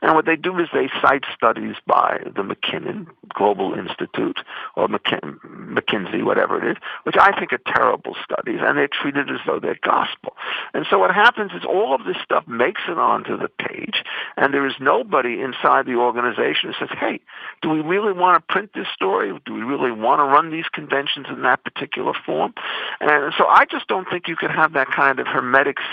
[0.02, 4.40] And what they do is they cite studies by the McKinnon Global Institute
[4.76, 9.30] or McKin- McKinsey, whatever it is, which I think are terrible studies, and they're treated
[9.30, 10.34] as though they're gospel.
[10.74, 14.04] And so what happens is all of this stuff makes it onto the page,
[14.36, 17.20] and there is nobody inside the organization who says, hey,
[17.62, 19.32] do we really want to print this story?
[19.44, 22.54] Do we really want to run these conventions in that particular form?
[23.00, 25.47] And so I just don't think you can have that kind of hermetic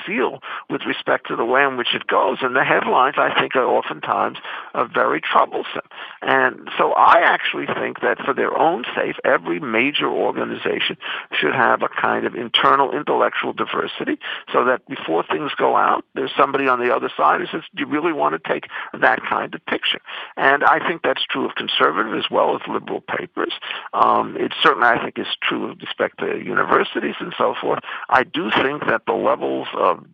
[0.05, 0.39] seal
[0.69, 2.39] with respect to the way in which it goes.
[2.41, 4.37] And the headlines, I think, are oftentimes
[4.73, 5.87] are very troublesome.
[6.21, 10.97] And so I actually think that for their own sake, every major organization
[11.31, 14.19] should have a kind of internal intellectual diversity
[14.51, 17.81] so that before things go out, there's somebody on the other side who says, do
[17.81, 20.01] you really want to take that kind of picture?
[20.37, 23.53] And I think that's true of conservative as well as liberal papers.
[23.93, 27.79] Um, it certainly, I think, is true with respect to universities and so forth.
[28.09, 29.13] I do think that the
[29.45, 30.05] levels of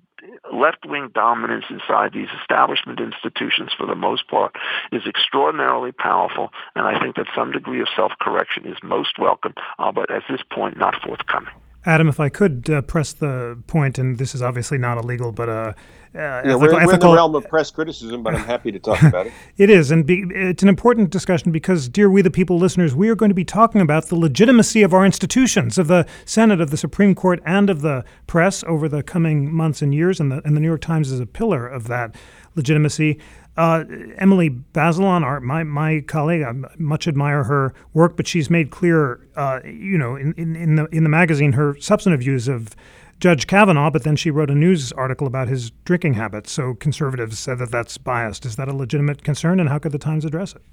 [0.53, 4.55] left-wing dominance inside these establishment institutions for the most part
[4.91, 9.91] is extraordinarily powerful, and I think that some degree of self-correction is most welcome, uh,
[9.91, 11.53] but at this point not forthcoming.
[11.85, 15.49] Adam, if I could uh, press the point, and this is obviously not illegal, but
[15.49, 15.73] uh,
[16.13, 19.01] uh, yeah, we're, we're, in the realm of press criticism, but I'm happy to talk
[19.03, 19.33] about it.
[19.57, 23.07] it is, and be, it's an important discussion because, dear We the People listeners, we
[23.07, 26.69] are going to be talking about the legitimacy of our institutions, of the Senate, of
[26.69, 30.41] the Supreme Court, and of the press over the coming months and years, and the,
[30.43, 32.13] and the New York Times is a pillar of that
[32.55, 33.17] legitimacy.
[33.61, 33.85] Uh,
[34.17, 39.27] Emily Bazelon, our, my my colleague, I much admire her work, but she's made clear,
[39.35, 42.75] uh, you know, in, in, in the in the magazine her substantive views of
[43.19, 43.91] Judge Kavanaugh.
[43.91, 46.51] But then she wrote a news article about his drinking habits.
[46.51, 48.47] So conservatives said that that's biased.
[48.47, 50.63] Is that a legitimate concern, and how could the Times address it?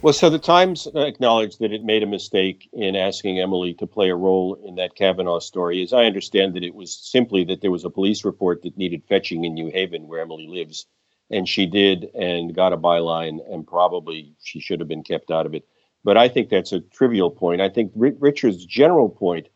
[0.00, 4.10] Well, so the Times acknowledged that it made a mistake in asking Emily to play
[4.10, 5.82] a role in that Kavanaugh story.
[5.82, 9.02] As I understand that it was simply that there was a police report that needed
[9.08, 10.86] fetching in New Haven, where Emily lives,
[11.30, 15.46] and she did and got a byline, and probably she should have been kept out
[15.46, 15.66] of it.
[16.04, 17.60] But I think that's a trivial point.
[17.60, 19.48] I think R- Richard's general point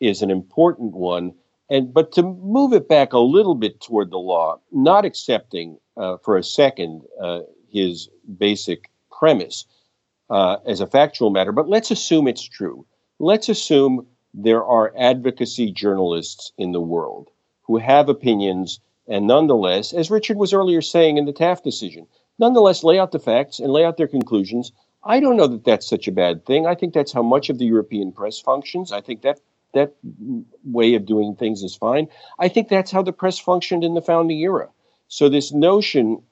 [0.00, 1.34] is an important one.
[1.70, 6.18] And but to move it back a little bit toward the law, not accepting uh,
[6.18, 8.08] for a second uh, his
[8.38, 9.64] basic premise
[10.30, 12.84] uh, as a factual matter, but let's assume it's true.
[13.18, 17.30] Let's assume there are advocacy journalists in the world
[17.62, 22.06] who have opinions and nonetheless, as Richard was earlier saying in the Taft decision,
[22.38, 24.72] nonetheless lay out the facts and lay out their conclusions.
[25.04, 26.66] I don't know that that's such a bad thing.
[26.66, 28.92] I think that's how much of the European press functions.
[28.92, 29.40] I think that
[29.74, 29.94] that
[30.64, 32.08] way of doing things is fine.
[32.38, 34.68] I think that's how the press functioned in the founding era.
[35.08, 36.22] So this notion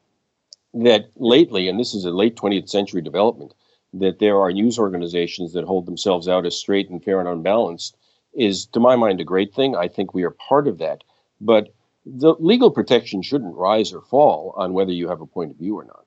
[0.75, 3.55] that lately, and this is a late 20th century development,
[3.93, 7.97] that there are news organizations that hold themselves out as straight and fair and unbalanced
[8.35, 9.75] is, to my mind, a great thing.
[9.75, 11.03] I think we are part of that.
[11.41, 11.75] But
[12.07, 15.79] the legal protection shouldn't rise or fall on whether you have a point of view
[15.79, 16.07] or not.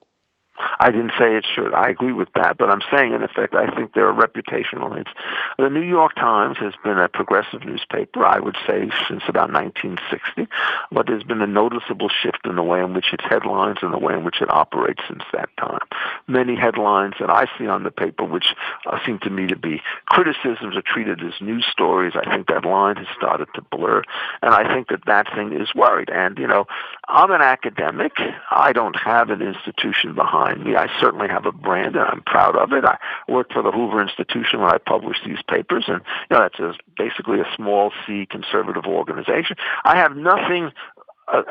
[0.79, 1.73] I didn't say it should.
[1.73, 5.09] I agree with that, but I'm saying, in effect, I think there are reputational hits.
[5.57, 10.47] The New York Times has been a progressive newspaper, I would say, since about 1960,
[10.91, 13.97] but there's been a noticeable shift in the way in which its headlines and the
[13.97, 15.79] way in which it operates since that time.
[16.27, 18.53] Many headlines that I see on the paper, which
[18.85, 22.13] uh, seem to me to be criticisms, are treated as news stories.
[22.15, 24.03] I think that line has started to blur,
[24.43, 26.09] and I think that that thing is worried.
[26.11, 26.67] And, you know,
[27.07, 28.13] I'm an academic.
[28.51, 32.71] I don't have an institution behind I certainly have a brand, and I'm proud of
[32.73, 32.86] it.
[32.86, 36.60] I worked for the Hoover Institution when I published these papers, and you know that's
[36.60, 39.56] a, basically a small C conservative organization.
[39.84, 40.71] I have nothing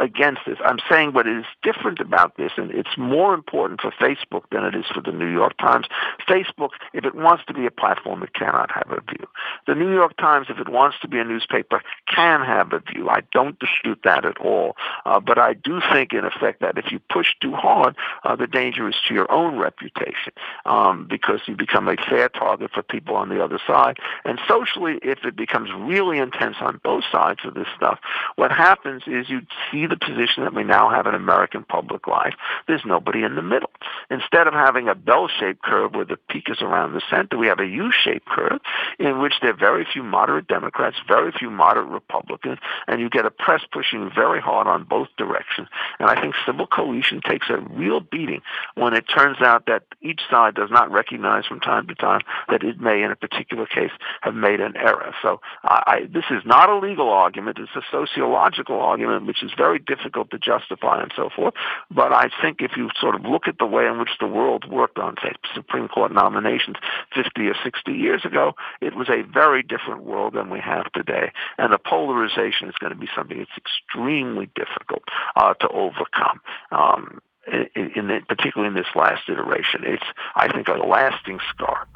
[0.00, 0.58] against this.
[0.64, 4.74] I'm saying what is different about this, and it's more important for Facebook than it
[4.74, 5.86] is for the New York Times.
[6.28, 9.26] Facebook, if it wants to be a platform, it cannot have a view.
[9.66, 13.08] The New York Times, if it wants to be a newspaper, can have a view.
[13.08, 14.76] I don't dispute that at all.
[15.04, 18.46] Uh, but I do think, in effect, that if you push too hard, uh, the
[18.46, 20.32] danger is to your own reputation
[20.66, 23.98] um, because you become a fair target for people on the other side.
[24.24, 27.98] And socially, if it becomes really intense on both sides of this stuff,
[28.36, 32.34] what happens is you see the position that we now have in American public life.
[32.68, 33.70] There's nobody in the middle.
[34.10, 37.60] Instead of having a bell-shaped curve where the peak is around the center, we have
[37.60, 38.60] a U-shaped curve
[38.98, 43.26] in which there are very few moderate Democrats, very few moderate Republicans, and you get
[43.26, 45.68] a press pushing very hard on both directions.
[45.98, 48.42] And I think civil coalition takes a real beating
[48.74, 52.62] when it turns out that each side does not recognize from time to time that
[52.62, 55.14] it may, in a particular case, have made an error.
[55.22, 59.78] So I, this is not a legal argument; it's a sociological argument, which is very
[59.78, 61.54] difficult to justify and so forth.
[61.88, 64.68] But I think if you sort of look at the way in which the world
[64.68, 66.76] worked on, say, Supreme Court nominations
[67.14, 71.30] 50 or 60 years ago, it was a very different world than we have today.
[71.58, 75.04] And the polarization is going to be something that's extremely difficult
[75.36, 76.40] uh, to overcome.
[76.72, 81.86] Um, in, in the, particularly in this last iteration, it's I think a lasting scar.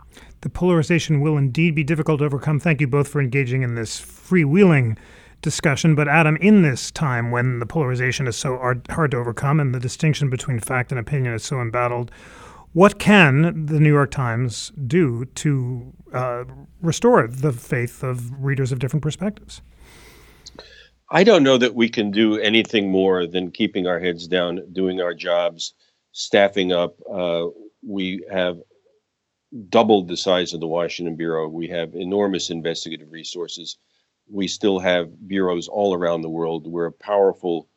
[0.41, 2.59] The polarization will indeed be difficult to overcome.
[2.61, 4.97] Thank you both for engaging in this freewheeling
[5.47, 5.95] discussion.
[5.95, 9.73] But, Adam, in this time when the polarization is so hard, hard to overcome and
[9.73, 12.11] the distinction between fact and opinion is so embattled,
[12.73, 16.43] what can the New York Times do to uh,
[16.83, 19.63] restore the faith of readers of different perspectives?
[21.11, 25.01] I don't know that we can do anything more than keeping our heads down, doing
[25.01, 25.75] our jobs,
[26.11, 26.97] staffing up.
[27.09, 27.47] Uh,
[27.87, 28.59] we have
[29.69, 31.47] doubled the size of the Washington Bureau.
[31.47, 33.79] We have enormous investigative resources
[34.31, 36.67] we still have bureaus all around the world.
[36.67, 37.69] We're a powerful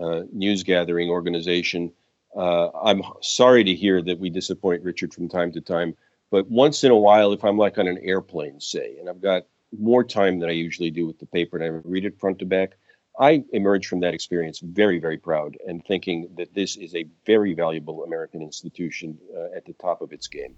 [0.00, 1.92] uh, news gathering organization.
[2.34, 5.94] Uh, I'm sorry to hear that we disappoint Richard from time to time,
[6.30, 9.42] but once in a while, if I'm like on an airplane, say, and I've got
[9.78, 12.46] more time than I usually do with the paper and I read it front to
[12.46, 12.72] back,
[13.18, 17.52] I emerge from that experience very, very proud and thinking that this is a very
[17.52, 20.54] valuable American institution uh, at the top of its game.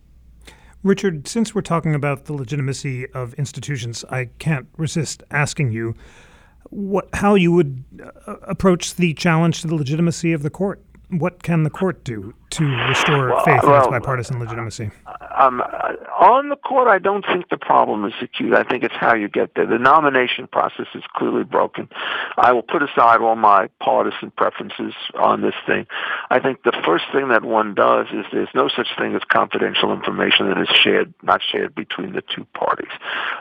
[0.85, 5.95] Richard, since we're talking about the legitimacy of institutions, I can't resist asking you
[6.69, 7.85] what, how you would
[8.27, 10.83] uh, approach the challenge to the legitimacy of the court.
[11.09, 14.91] What can the court do to restore well, faith well, in its bipartisan legitimacy?
[15.37, 18.55] Um, on the court, I don't think the problem is acute.
[18.55, 19.67] I think it's how you get there.
[19.67, 21.89] The nomination process is clearly broken.
[22.37, 25.87] I will put aside all my partisan preferences on this thing.
[26.31, 29.93] I think the first thing that one does is there's no such thing as confidential
[29.93, 32.93] information that is shared, not shared between the two parties.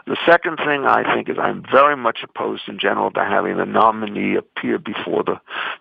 [0.08, 3.66] The second thing I think is I'm very much opposed in general to having the
[3.66, 5.40] nominee appear before the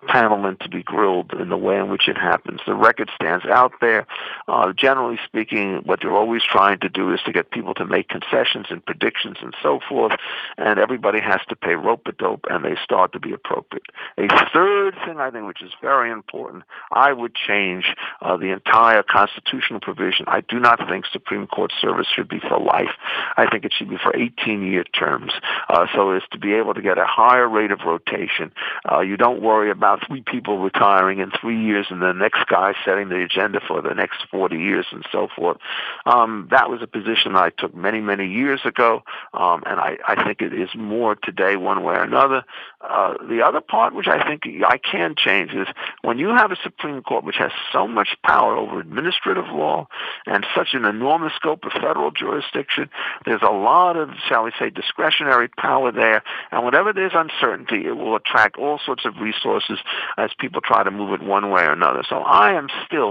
[0.08, 2.60] panel and to be grilled in the way in which it happens.
[2.66, 4.06] The record stands out there.
[4.48, 8.08] Uh, generally speaking, what they're always trying to do is to get people to make
[8.08, 10.12] concessions and predictions and so forth,
[10.58, 13.86] and everybody has to pay rope-a-dope, and they start to be appropriate.
[14.18, 19.02] A third thing I think, which is very important, I would change uh, the entire
[19.02, 20.24] constitutional provision.
[20.28, 22.90] I do not think Supreme Court service should be for life.
[23.36, 25.32] I think it should be for 18-year terms,
[25.68, 28.52] uh, so as to be able to get a higher rate of rotation.
[28.90, 32.74] Uh, you don't worry about three people retiring in three years and the next guy
[32.84, 35.58] setting the agenda for the next 40 years and so forth.
[36.06, 39.02] Um, that was a position I took many, many years ago,
[39.34, 42.44] um, and I, I think it is more today one way or another.
[42.80, 45.68] Uh, the other part, which I think I can change, is
[46.02, 49.86] when you have a Supreme Court which has so much power over administrative law
[50.26, 52.90] and such an enormous scope of federal jurisdiction,
[53.24, 57.96] there's a lot of, shall we say, discretionary power there, and whenever there's uncertainty, it
[57.96, 59.78] will attract all sorts of resources
[60.16, 62.02] as people try to move it one way or another.
[62.08, 63.01] So I am still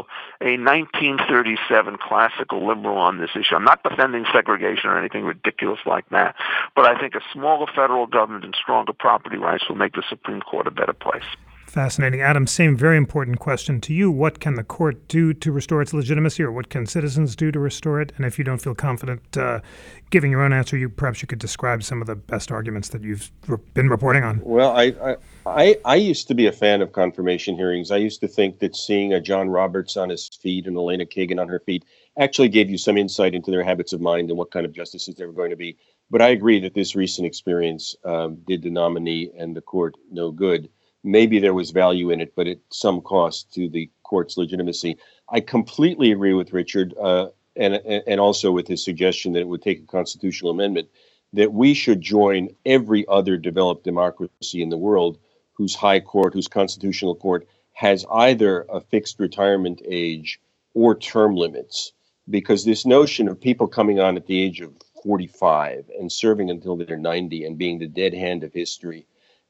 [0.41, 3.55] a 1937 classical liberal on this issue.
[3.55, 6.35] I'm not defending segregation or anything ridiculous like that,
[6.75, 10.41] but I think a smaller federal government and stronger property rights will make the Supreme
[10.41, 11.23] Court a better place.
[11.71, 12.19] Fascinating.
[12.19, 14.11] Adam, same very important question to you.
[14.11, 17.59] What can the court do to restore its legitimacy, or what can citizens do to
[17.61, 18.11] restore it?
[18.17, 19.61] And if you don't feel confident uh,
[20.09, 23.03] giving your own answer, you perhaps you could describe some of the best arguments that
[23.03, 24.41] you've re- been reporting on.
[24.43, 25.15] Well, I, I,
[25.45, 27.89] I, I used to be a fan of confirmation hearings.
[27.89, 31.39] I used to think that seeing a John Roberts on his feet and Elena Kagan
[31.39, 31.85] on her feet
[32.19, 35.15] actually gave you some insight into their habits of mind and what kind of justices
[35.15, 35.77] they were going to be.
[36.09, 40.31] But I agree that this recent experience um, did the nominee and the court no
[40.31, 40.67] good
[41.03, 44.97] maybe there was value in it, but at some cost to the court's legitimacy.
[45.29, 49.61] I completely agree with Richard, uh, and and also with his suggestion that it would
[49.61, 50.89] take a constitutional amendment
[51.33, 55.17] that we should join every other developed democracy in the world
[55.53, 60.39] whose high court, whose constitutional court has either a fixed retirement age
[60.73, 61.93] or term limits.
[62.29, 64.73] Because this notion of people coming on at the age of
[65.03, 69.05] 45 and serving until they're 90 and being the dead hand of history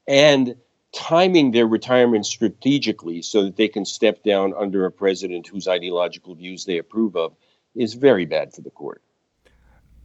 [0.08, 0.56] and
[0.92, 6.34] timing their retirement strategically so that they can step down under a president whose ideological
[6.34, 7.34] views they approve of
[7.74, 9.02] is very bad for the court.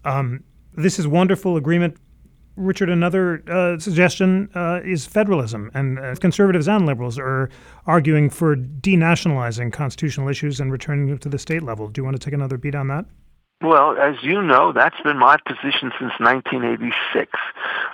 [0.05, 1.97] Um, this is wonderful agreement.
[2.55, 7.49] Richard, another uh, suggestion uh, is federalism, and uh, conservatives and liberals are
[7.85, 11.87] arguing for denationalizing constitutional issues and returning them to the state level.
[11.87, 13.05] Do you want to take another beat on that?
[13.59, 17.31] Well, as you know, that's been my position since 1986.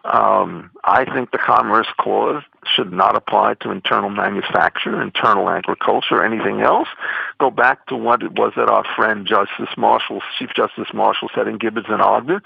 [0.03, 6.59] Um, I think the Commerce Clause should not apply to internal manufacture, internal agriculture, anything
[6.59, 6.89] else.
[7.39, 11.47] Go back to what it was that our friend Justice Marshall, Chief Justice Marshall said
[11.47, 12.41] in Gibbons and Ogden,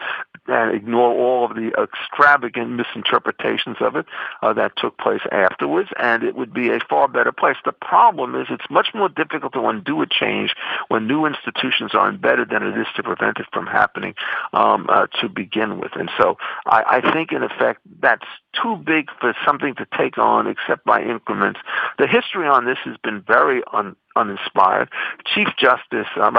[0.48, 4.06] and ignore all of the extravagant misinterpretations of it
[4.42, 7.58] uh, that took place afterwards, and it would be a far better place.
[7.66, 10.56] The problem is it's much more difficult to undo a change
[10.88, 14.16] when new institutions are embedded than it is to prevent it from happening
[14.54, 15.92] um, uh, to begin with.
[15.96, 18.26] And so I, I think, in effect, that's
[18.62, 21.60] too big for something to take on except by increments.
[21.98, 24.90] The history on this has been very un, uninspired.
[25.26, 26.30] Chief Justice uh,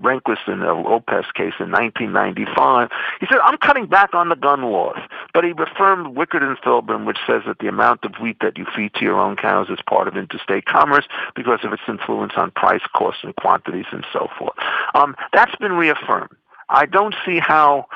[0.00, 2.90] Rehnquist in the Lopez case in 1995,
[3.20, 4.98] he said, I'm cutting back on the gun laws.
[5.34, 8.66] But he affirmed Wickard and Filburn, which says that the amount of wheat that you
[8.76, 12.50] feed to your own cows is part of interstate commerce because of its influence on
[12.52, 14.56] price, costs, and quantities and so forth.
[14.94, 16.30] Um, that's been reaffirmed.
[16.70, 17.86] I don't see how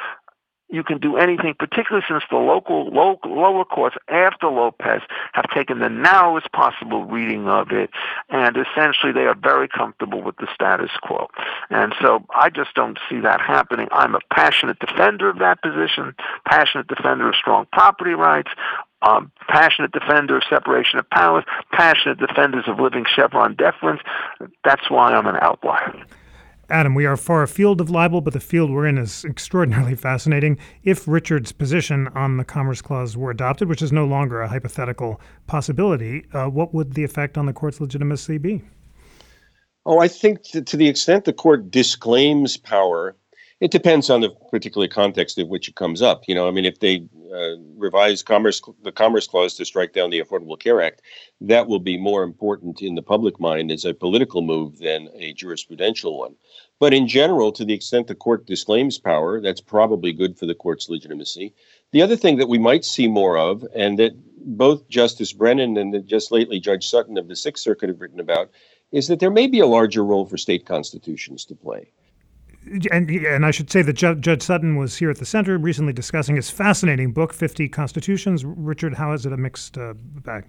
[0.72, 5.02] you can do anything, particularly since the local, local lower courts after Lopez
[5.34, 7.90] have taken the narrowest possible reading of it,
[8.30, 11.28] and essentially they are very comfortable with the status quo.
[11.70, 13.88] And so I just don't see that happening.
[13.92, 16.14] I'm a passionate defender of that position,
[16.48, 18.50] passionate defender of strong property rights,
[19.02, 24.00] um, passionate defender of separation of powers, passionate defenders of living Chevron deference.
[24.64, 26.02] That's why I'm an outlier.
[26.72, 30.56] Adam, we are far afield of libel, but the field we're in is extraordinarily fascinating.
[30.84, 35.20] If Richard's position on the Commerce Clause were adopted, which is no longer a hypothetical
[35.46, 38.62] possibility, uh, what would the effect on the court's legitimacy be?
[39.84, 43.16] Oh, I think to, the extent the court disclaims power,
[43.62, 46.24] It depends on the particular context in which it comes up.
[46.26, 50.10] You know, I mean, if they uh, revise commerce the Commerce Clause to strike down
[50.10, 51.00] the Affordable Care Act,
[51.40, 55.32] that will be more important in the public mind as a political move than a
[55.34, 56.34] jurisprudential one.
[56.78, 60.54] But in general, to the extent the court disclaims power, that's probably good for the
[60.54, 61.54] court's legitimacy.
[61.92, 64.12] The other thing that we might see more of, and that
[64.44, 68.50] both Justice Brennan and just lately Judge Sutton of the Sixth Circuit have written about,
[68.90, 71.90] is that there may be a larger role for state constitutions to play.
[72.90, 76.36] And, and I should say that Judge Sutton was here at the center recently discussing
[76.36, 78.44] his fascinating book, 50 Constitutions.
[78.44, 80.44] Richard, how is it a mixed uh, bag?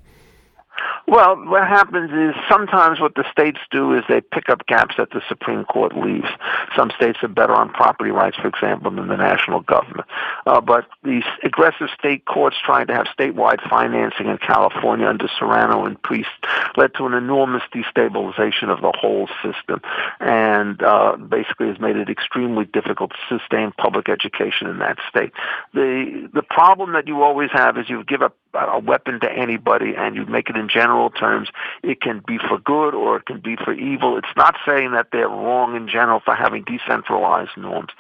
[1.08, 5.12] Well, what happens is sometimes what the states do is they pick up gaps that
[5.12, 6.30] the Supreme Court leaves.
[6.76, 10.08] Some states are better on property rights, for example, than the national government.
[10.46, 15.86] Uh, but these aggressive state courts trying to have statewide financing in California under Serrano
[15.86, 16.30] and Priest
[16.78, 19.82] led to an enormous destabilization of the whole system
[20.20, 25.34] and uh, basically has made it extremely difficult to sustain public education in that state.
[25.74, 29.94] The, the problem that you always have is you give up a weapon to anybody
[29.98, 31.50] and you make it in general terms.
[31.82, 34.18] It can be for good or it can be for evil.
[34.18, 37.92] It's not saying that they're wrong in general for having decentralized norms.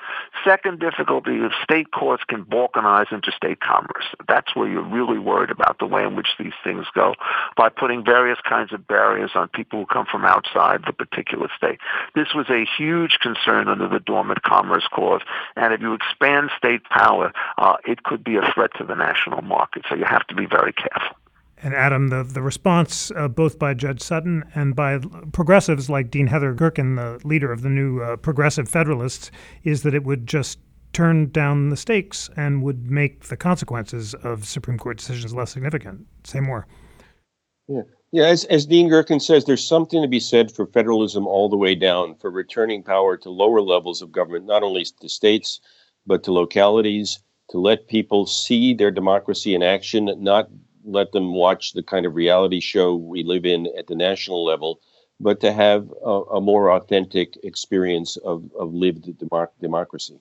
[0.43, 4.05] Second difficulty is state courts can balkanize interstate commerce.
[4.27, 7.15] That's where you're really worried about the way in which these things go
[7.57, 11.79] by putting various kinds of barriers on people who come from outside the particular state.
[12.15, 15.21] This was a huge concern under the Dormant Commerce Clause,
[15.55, 19.41] and if you expand state power, uh, it could be a threat to the national
[19.41, 19.83] market.
[19.89, 21.17] So you have to be be very careful.
[21.61, 24.99] And Adam, the, the response uh, both by Judge Sutton and by
[25.31, 29.31] progressives like Dean Heather Gerken, the leader of the new uh, Progressive Federalists,
[29.63, 30.59] is that it would just
[30.91, 36.05] turn down the stakes and would make the consequences of Supreme Court decisions less significant.
[36.25, 36.67] Say more.
[37.67, 37.81] Yeah.
[38.11, 41.57] Yeah, as, as Dean Gerken says, there's something to be said for federalism all the
[41.57, 45.59] way down, for returning power to lower levels of government, not only to states,
[46.05, 47.23] but to localities,
[47.53, 50.49] to let people see their democracy in action, not
[50.83, 54.81] let them watch the kind of reality show we live in at the national level,
[55.19, 60.19] but to have a, a more authentic experience of, of lived democ- democracy.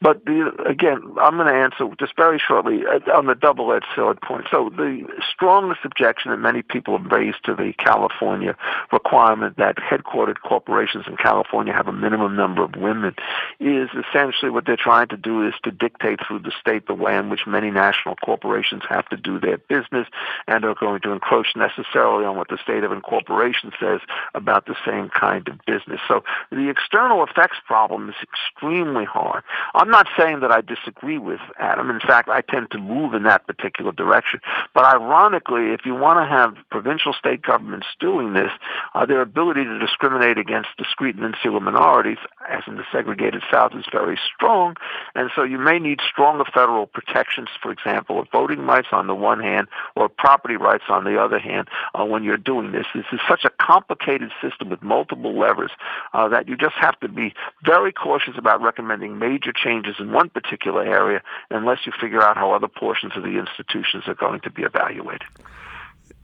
[0.00, 4.20] But the, again, I'm going to answer just very shortly uh, on the double-edged sword
[4.20, 4.46] point.
[4.50, 8.56] So the strongest objection that many people have raised to the California
[8.92, 13.14] requirement that headquartered corporations in California have a minimum number of women
[13.60, 17.16] is essentially what they're trying to do is to dictate through the state the way
[17.16, 20.06] in which many national corporations have to do their business
[20.46, 24.00] and are going to encroach necessarily on what the state of incorporation says
[24.34, 26.00] about the same kind of business.
[26.08, 29.42] So the external effects problem is extremely hard.
[29.74, 31.88] I'm not saying that I disagree with Adam.
[31.88, 34.40] In fact, I tend to move in that particular direction.
[34.74, 38.50] But ironically, if you want to have provincial state governments doing this,
[38.96, 42.18] uh, their ability to discriminate against discrete and insular minorities,
[42.50, 44.74] as in the segregated South, is very strong.
[45.14, 49.14] And so you may need stronger federal protections, for example, of voting rights on the
[49.14, 52.86] one hand or property rights on the other hand uh, when you're doing this.
[52.96, 55.70] This is such a complicated system with multiple levers
[56.12, 57.32] uh, that you just have to be
[57.64, 62.36] very cautious about recommending major major changes in one particular area unless you figure out
[62.36, 65.28] how other portions of the institutions are going to be evaluated.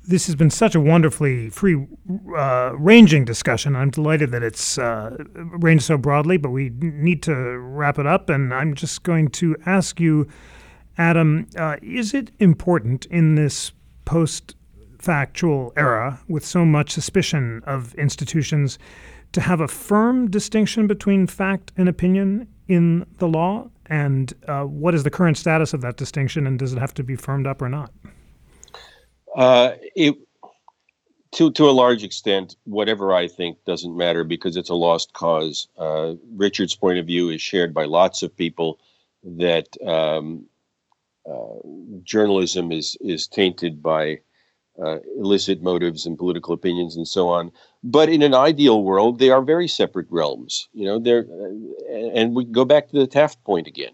[0.07, 1.87] This has been such a wonderfully free
[2.37, 3.77] uh, ranging discussion.
[3.77, 8.29] I'm delighted that it's uh, ranged so broadly, but we need to wrap it up.
[8.29, 10.27] And I'm just going to ask you,
[10.97, 13.73] Adam, uh, is it important in this
[14.05, 14.57] post
[14.99, 18.79] factual era with so much suspicion of institutions
[19.33, 23.69] to have a firm distinction between fact and opinion in the law?
[23.87, 27.03] And uh, what is the current status of that distinction, and does it have to
[27.03, 27.93] be firmed up or not?
[29.37, 30.17] Uh, it,
[31.33, 35.69] to to a large extent, whatever I think doesn't matter because it's a lost cause.
[35.77, 38.79] Uh, Richard's point of view is shared by lots of people
[39.25, 40.47] that um,
[41.29, 41.59] uh,
[42.05, 44.21] journalism is is tainted by
[44.85, 47.53] uh, illicit motives and political opinions and so on.
[47.83, 50.69] But in an ideal world, they are very separate realms.
[50.73, 53.93] You know, they're, uh, and we go back to the Taft point again.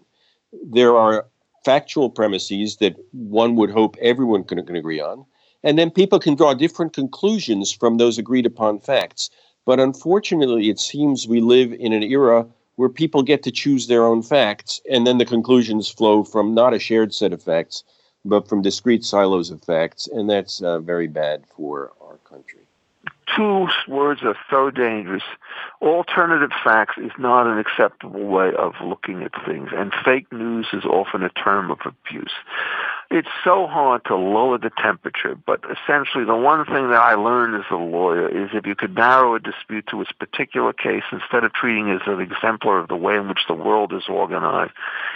[0.63, 1.25] There are
[1.65, 5.25] factual premises that one would hope everyone can, can agree on,
[5.63, 9.29] and then people can draw different conclusions from those agreed upon facts.
[9.65, 14.05] But unfortunately, it seems we live in an era where people get to choose their
[14.05, 17.83] own facts, and then the conclusions flow from not a shared set of facts,
[18.25, 22.61] but from discrete silos of facts, and that's uh, very bad for our country.
[23.35, 25.23] Two words are so dangerous.
[25.81, 30.85] Alternative facts is not an acceptable way of looking at things, and fake news is
[30.85, 32.33] often a term of abuse.
[33.09, 37.55] It's so hard to lower the temperature, but essentially the one thing that I learned
[37.55, 41.45] as a lawyer is if you could narrow a dispute to its particular case instead
[41.45, 44.73] of treating it as an exemplar of the way in which the world is organized,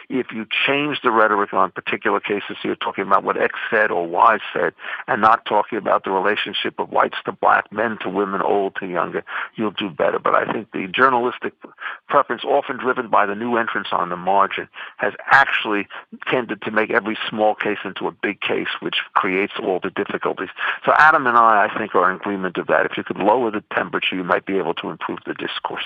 [0.09, 3.91] if you change the rhetoric on particular cases, so you're talking about what X said
[3.91, 4.73] or Y said,
[5.07, 8.87] and not talking about the relationship of whites to black, men to women, old to
[8.87, 9.23] younger,
[9.55, 10.19] you'll do better.
[10.19, 11.53] But I think the journalistic
[12.07, 15.87] preference, often driven by the new entrants on the margin, has actually
[16.27, 20.49] tended to make every small case into a big case, which creates all the difficulties.
[20.85, 22.85] So Adam and I, I think, are in agreement of that.
[22.85, 25.85] If you could lower the temperature, you might be able to improve the discourse.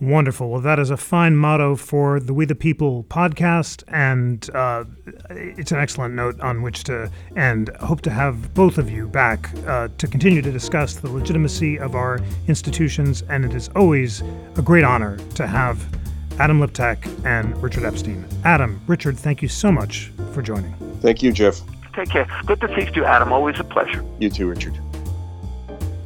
[0.00, 0.48] Wonderful.
[0.48, 4.84] Well, that is a fine motto for the We the People podcast, and uh,
[5.30, 7.70] it's an excellent note on which to end.
[7.80, 11.96] Hope to have both of you back uh, to continue to discuss the legitimacy of
[11.96, 14.22] our institutions, and it is always
[14.54, 15.84] a great honor to have
[16.38, 18.24] Adam Liptak and Richard Epstein.
[18.44, 20.72] Adam, Richard, thank you so much for joining.
[21.00, 21.60] Thank you, Jeff.
[21.94, 22.28] Take care.
[22.46, 23.32] Good to speak to you, Adam.
[23.32, 24.04] Always a pleasure.
[24.20, 24.78] You too, Richard.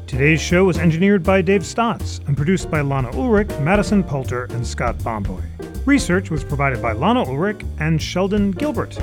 [0.07, 4.67] Today's show was engineered by Dave Stotts and produced by Lana Ulrich, Madison Poulter, and
[4.67, 5.43] Scott Bomboy.
[5.85, 8.99] Research was provided by Lana Ulrich and Sheldon Gilbert.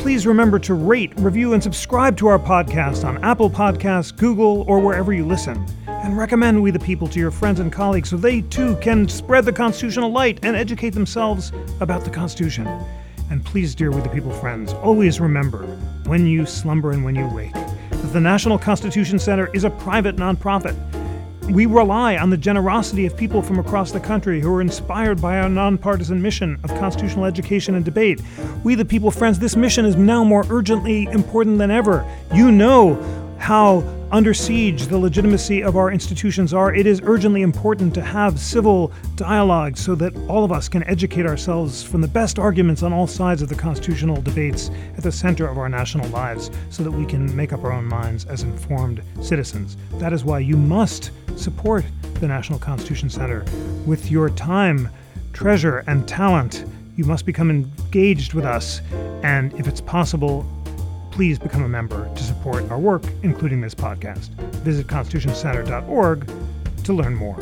[0.00, 4.80] Please remember to rate, review, and subscribe to our podcast on Apple Podcasts, Google, or
[4.80, 5.62] wherever you listen.
[5.86, 9.44] And recommend We the People to your friends and colleagues so they too can spread
[9.44, 12.66] the constitutional light and educate themselves about the Constitution.
[13.28, 15.66] And please, dear We the People friends, always remember
[16.06, 20.16] when you slumber and when you wake that the National Constitution Center is a private
[20.16, 20.74] nonprofit.
[21.50, 25.40] We rely on the generosity of people from across the country who are inspired by
[25.40, 28.22] our nonpartisan mission of constitutional education and debate.
[28.62, 32.06] We, the people, friends, this mission is now more urgently important than ever.
[32.32, 32.94] You know
[33.40, 33.82] how
[34.12, 38.92] under siege the legitimacy of our institutions are, it is urgently important to have civil
[39.16, 43.06] dialogue so that all of us can educate ourselves from the best arguments on all
[43.06, 47.06] sides of the constitutional debates at the center of our national lives so that we
[47.06, 49.76] can make up our own minds as informed citizens.
[49.94, 51.84] That is why you must support
[52.14, 53.44] the National Constitution Center
[53.86, 54.90] with your time,
[55.32, 56.66] treasure, and talent.
[56.96, 58.82] You must become engaged with us,
[59.22, 60.44] and if it's possible,
[61.10, 64.28] please become a member to support our work, including this podcast.
[64.62, 66.30] Visit constitutioncenter.org
[66.84, 67.38] to learn more.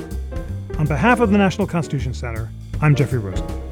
[0.78, 2.50] On behalf of the National Constitution Center,
[2.80, 3.67] I'm Jeffrey Rosen.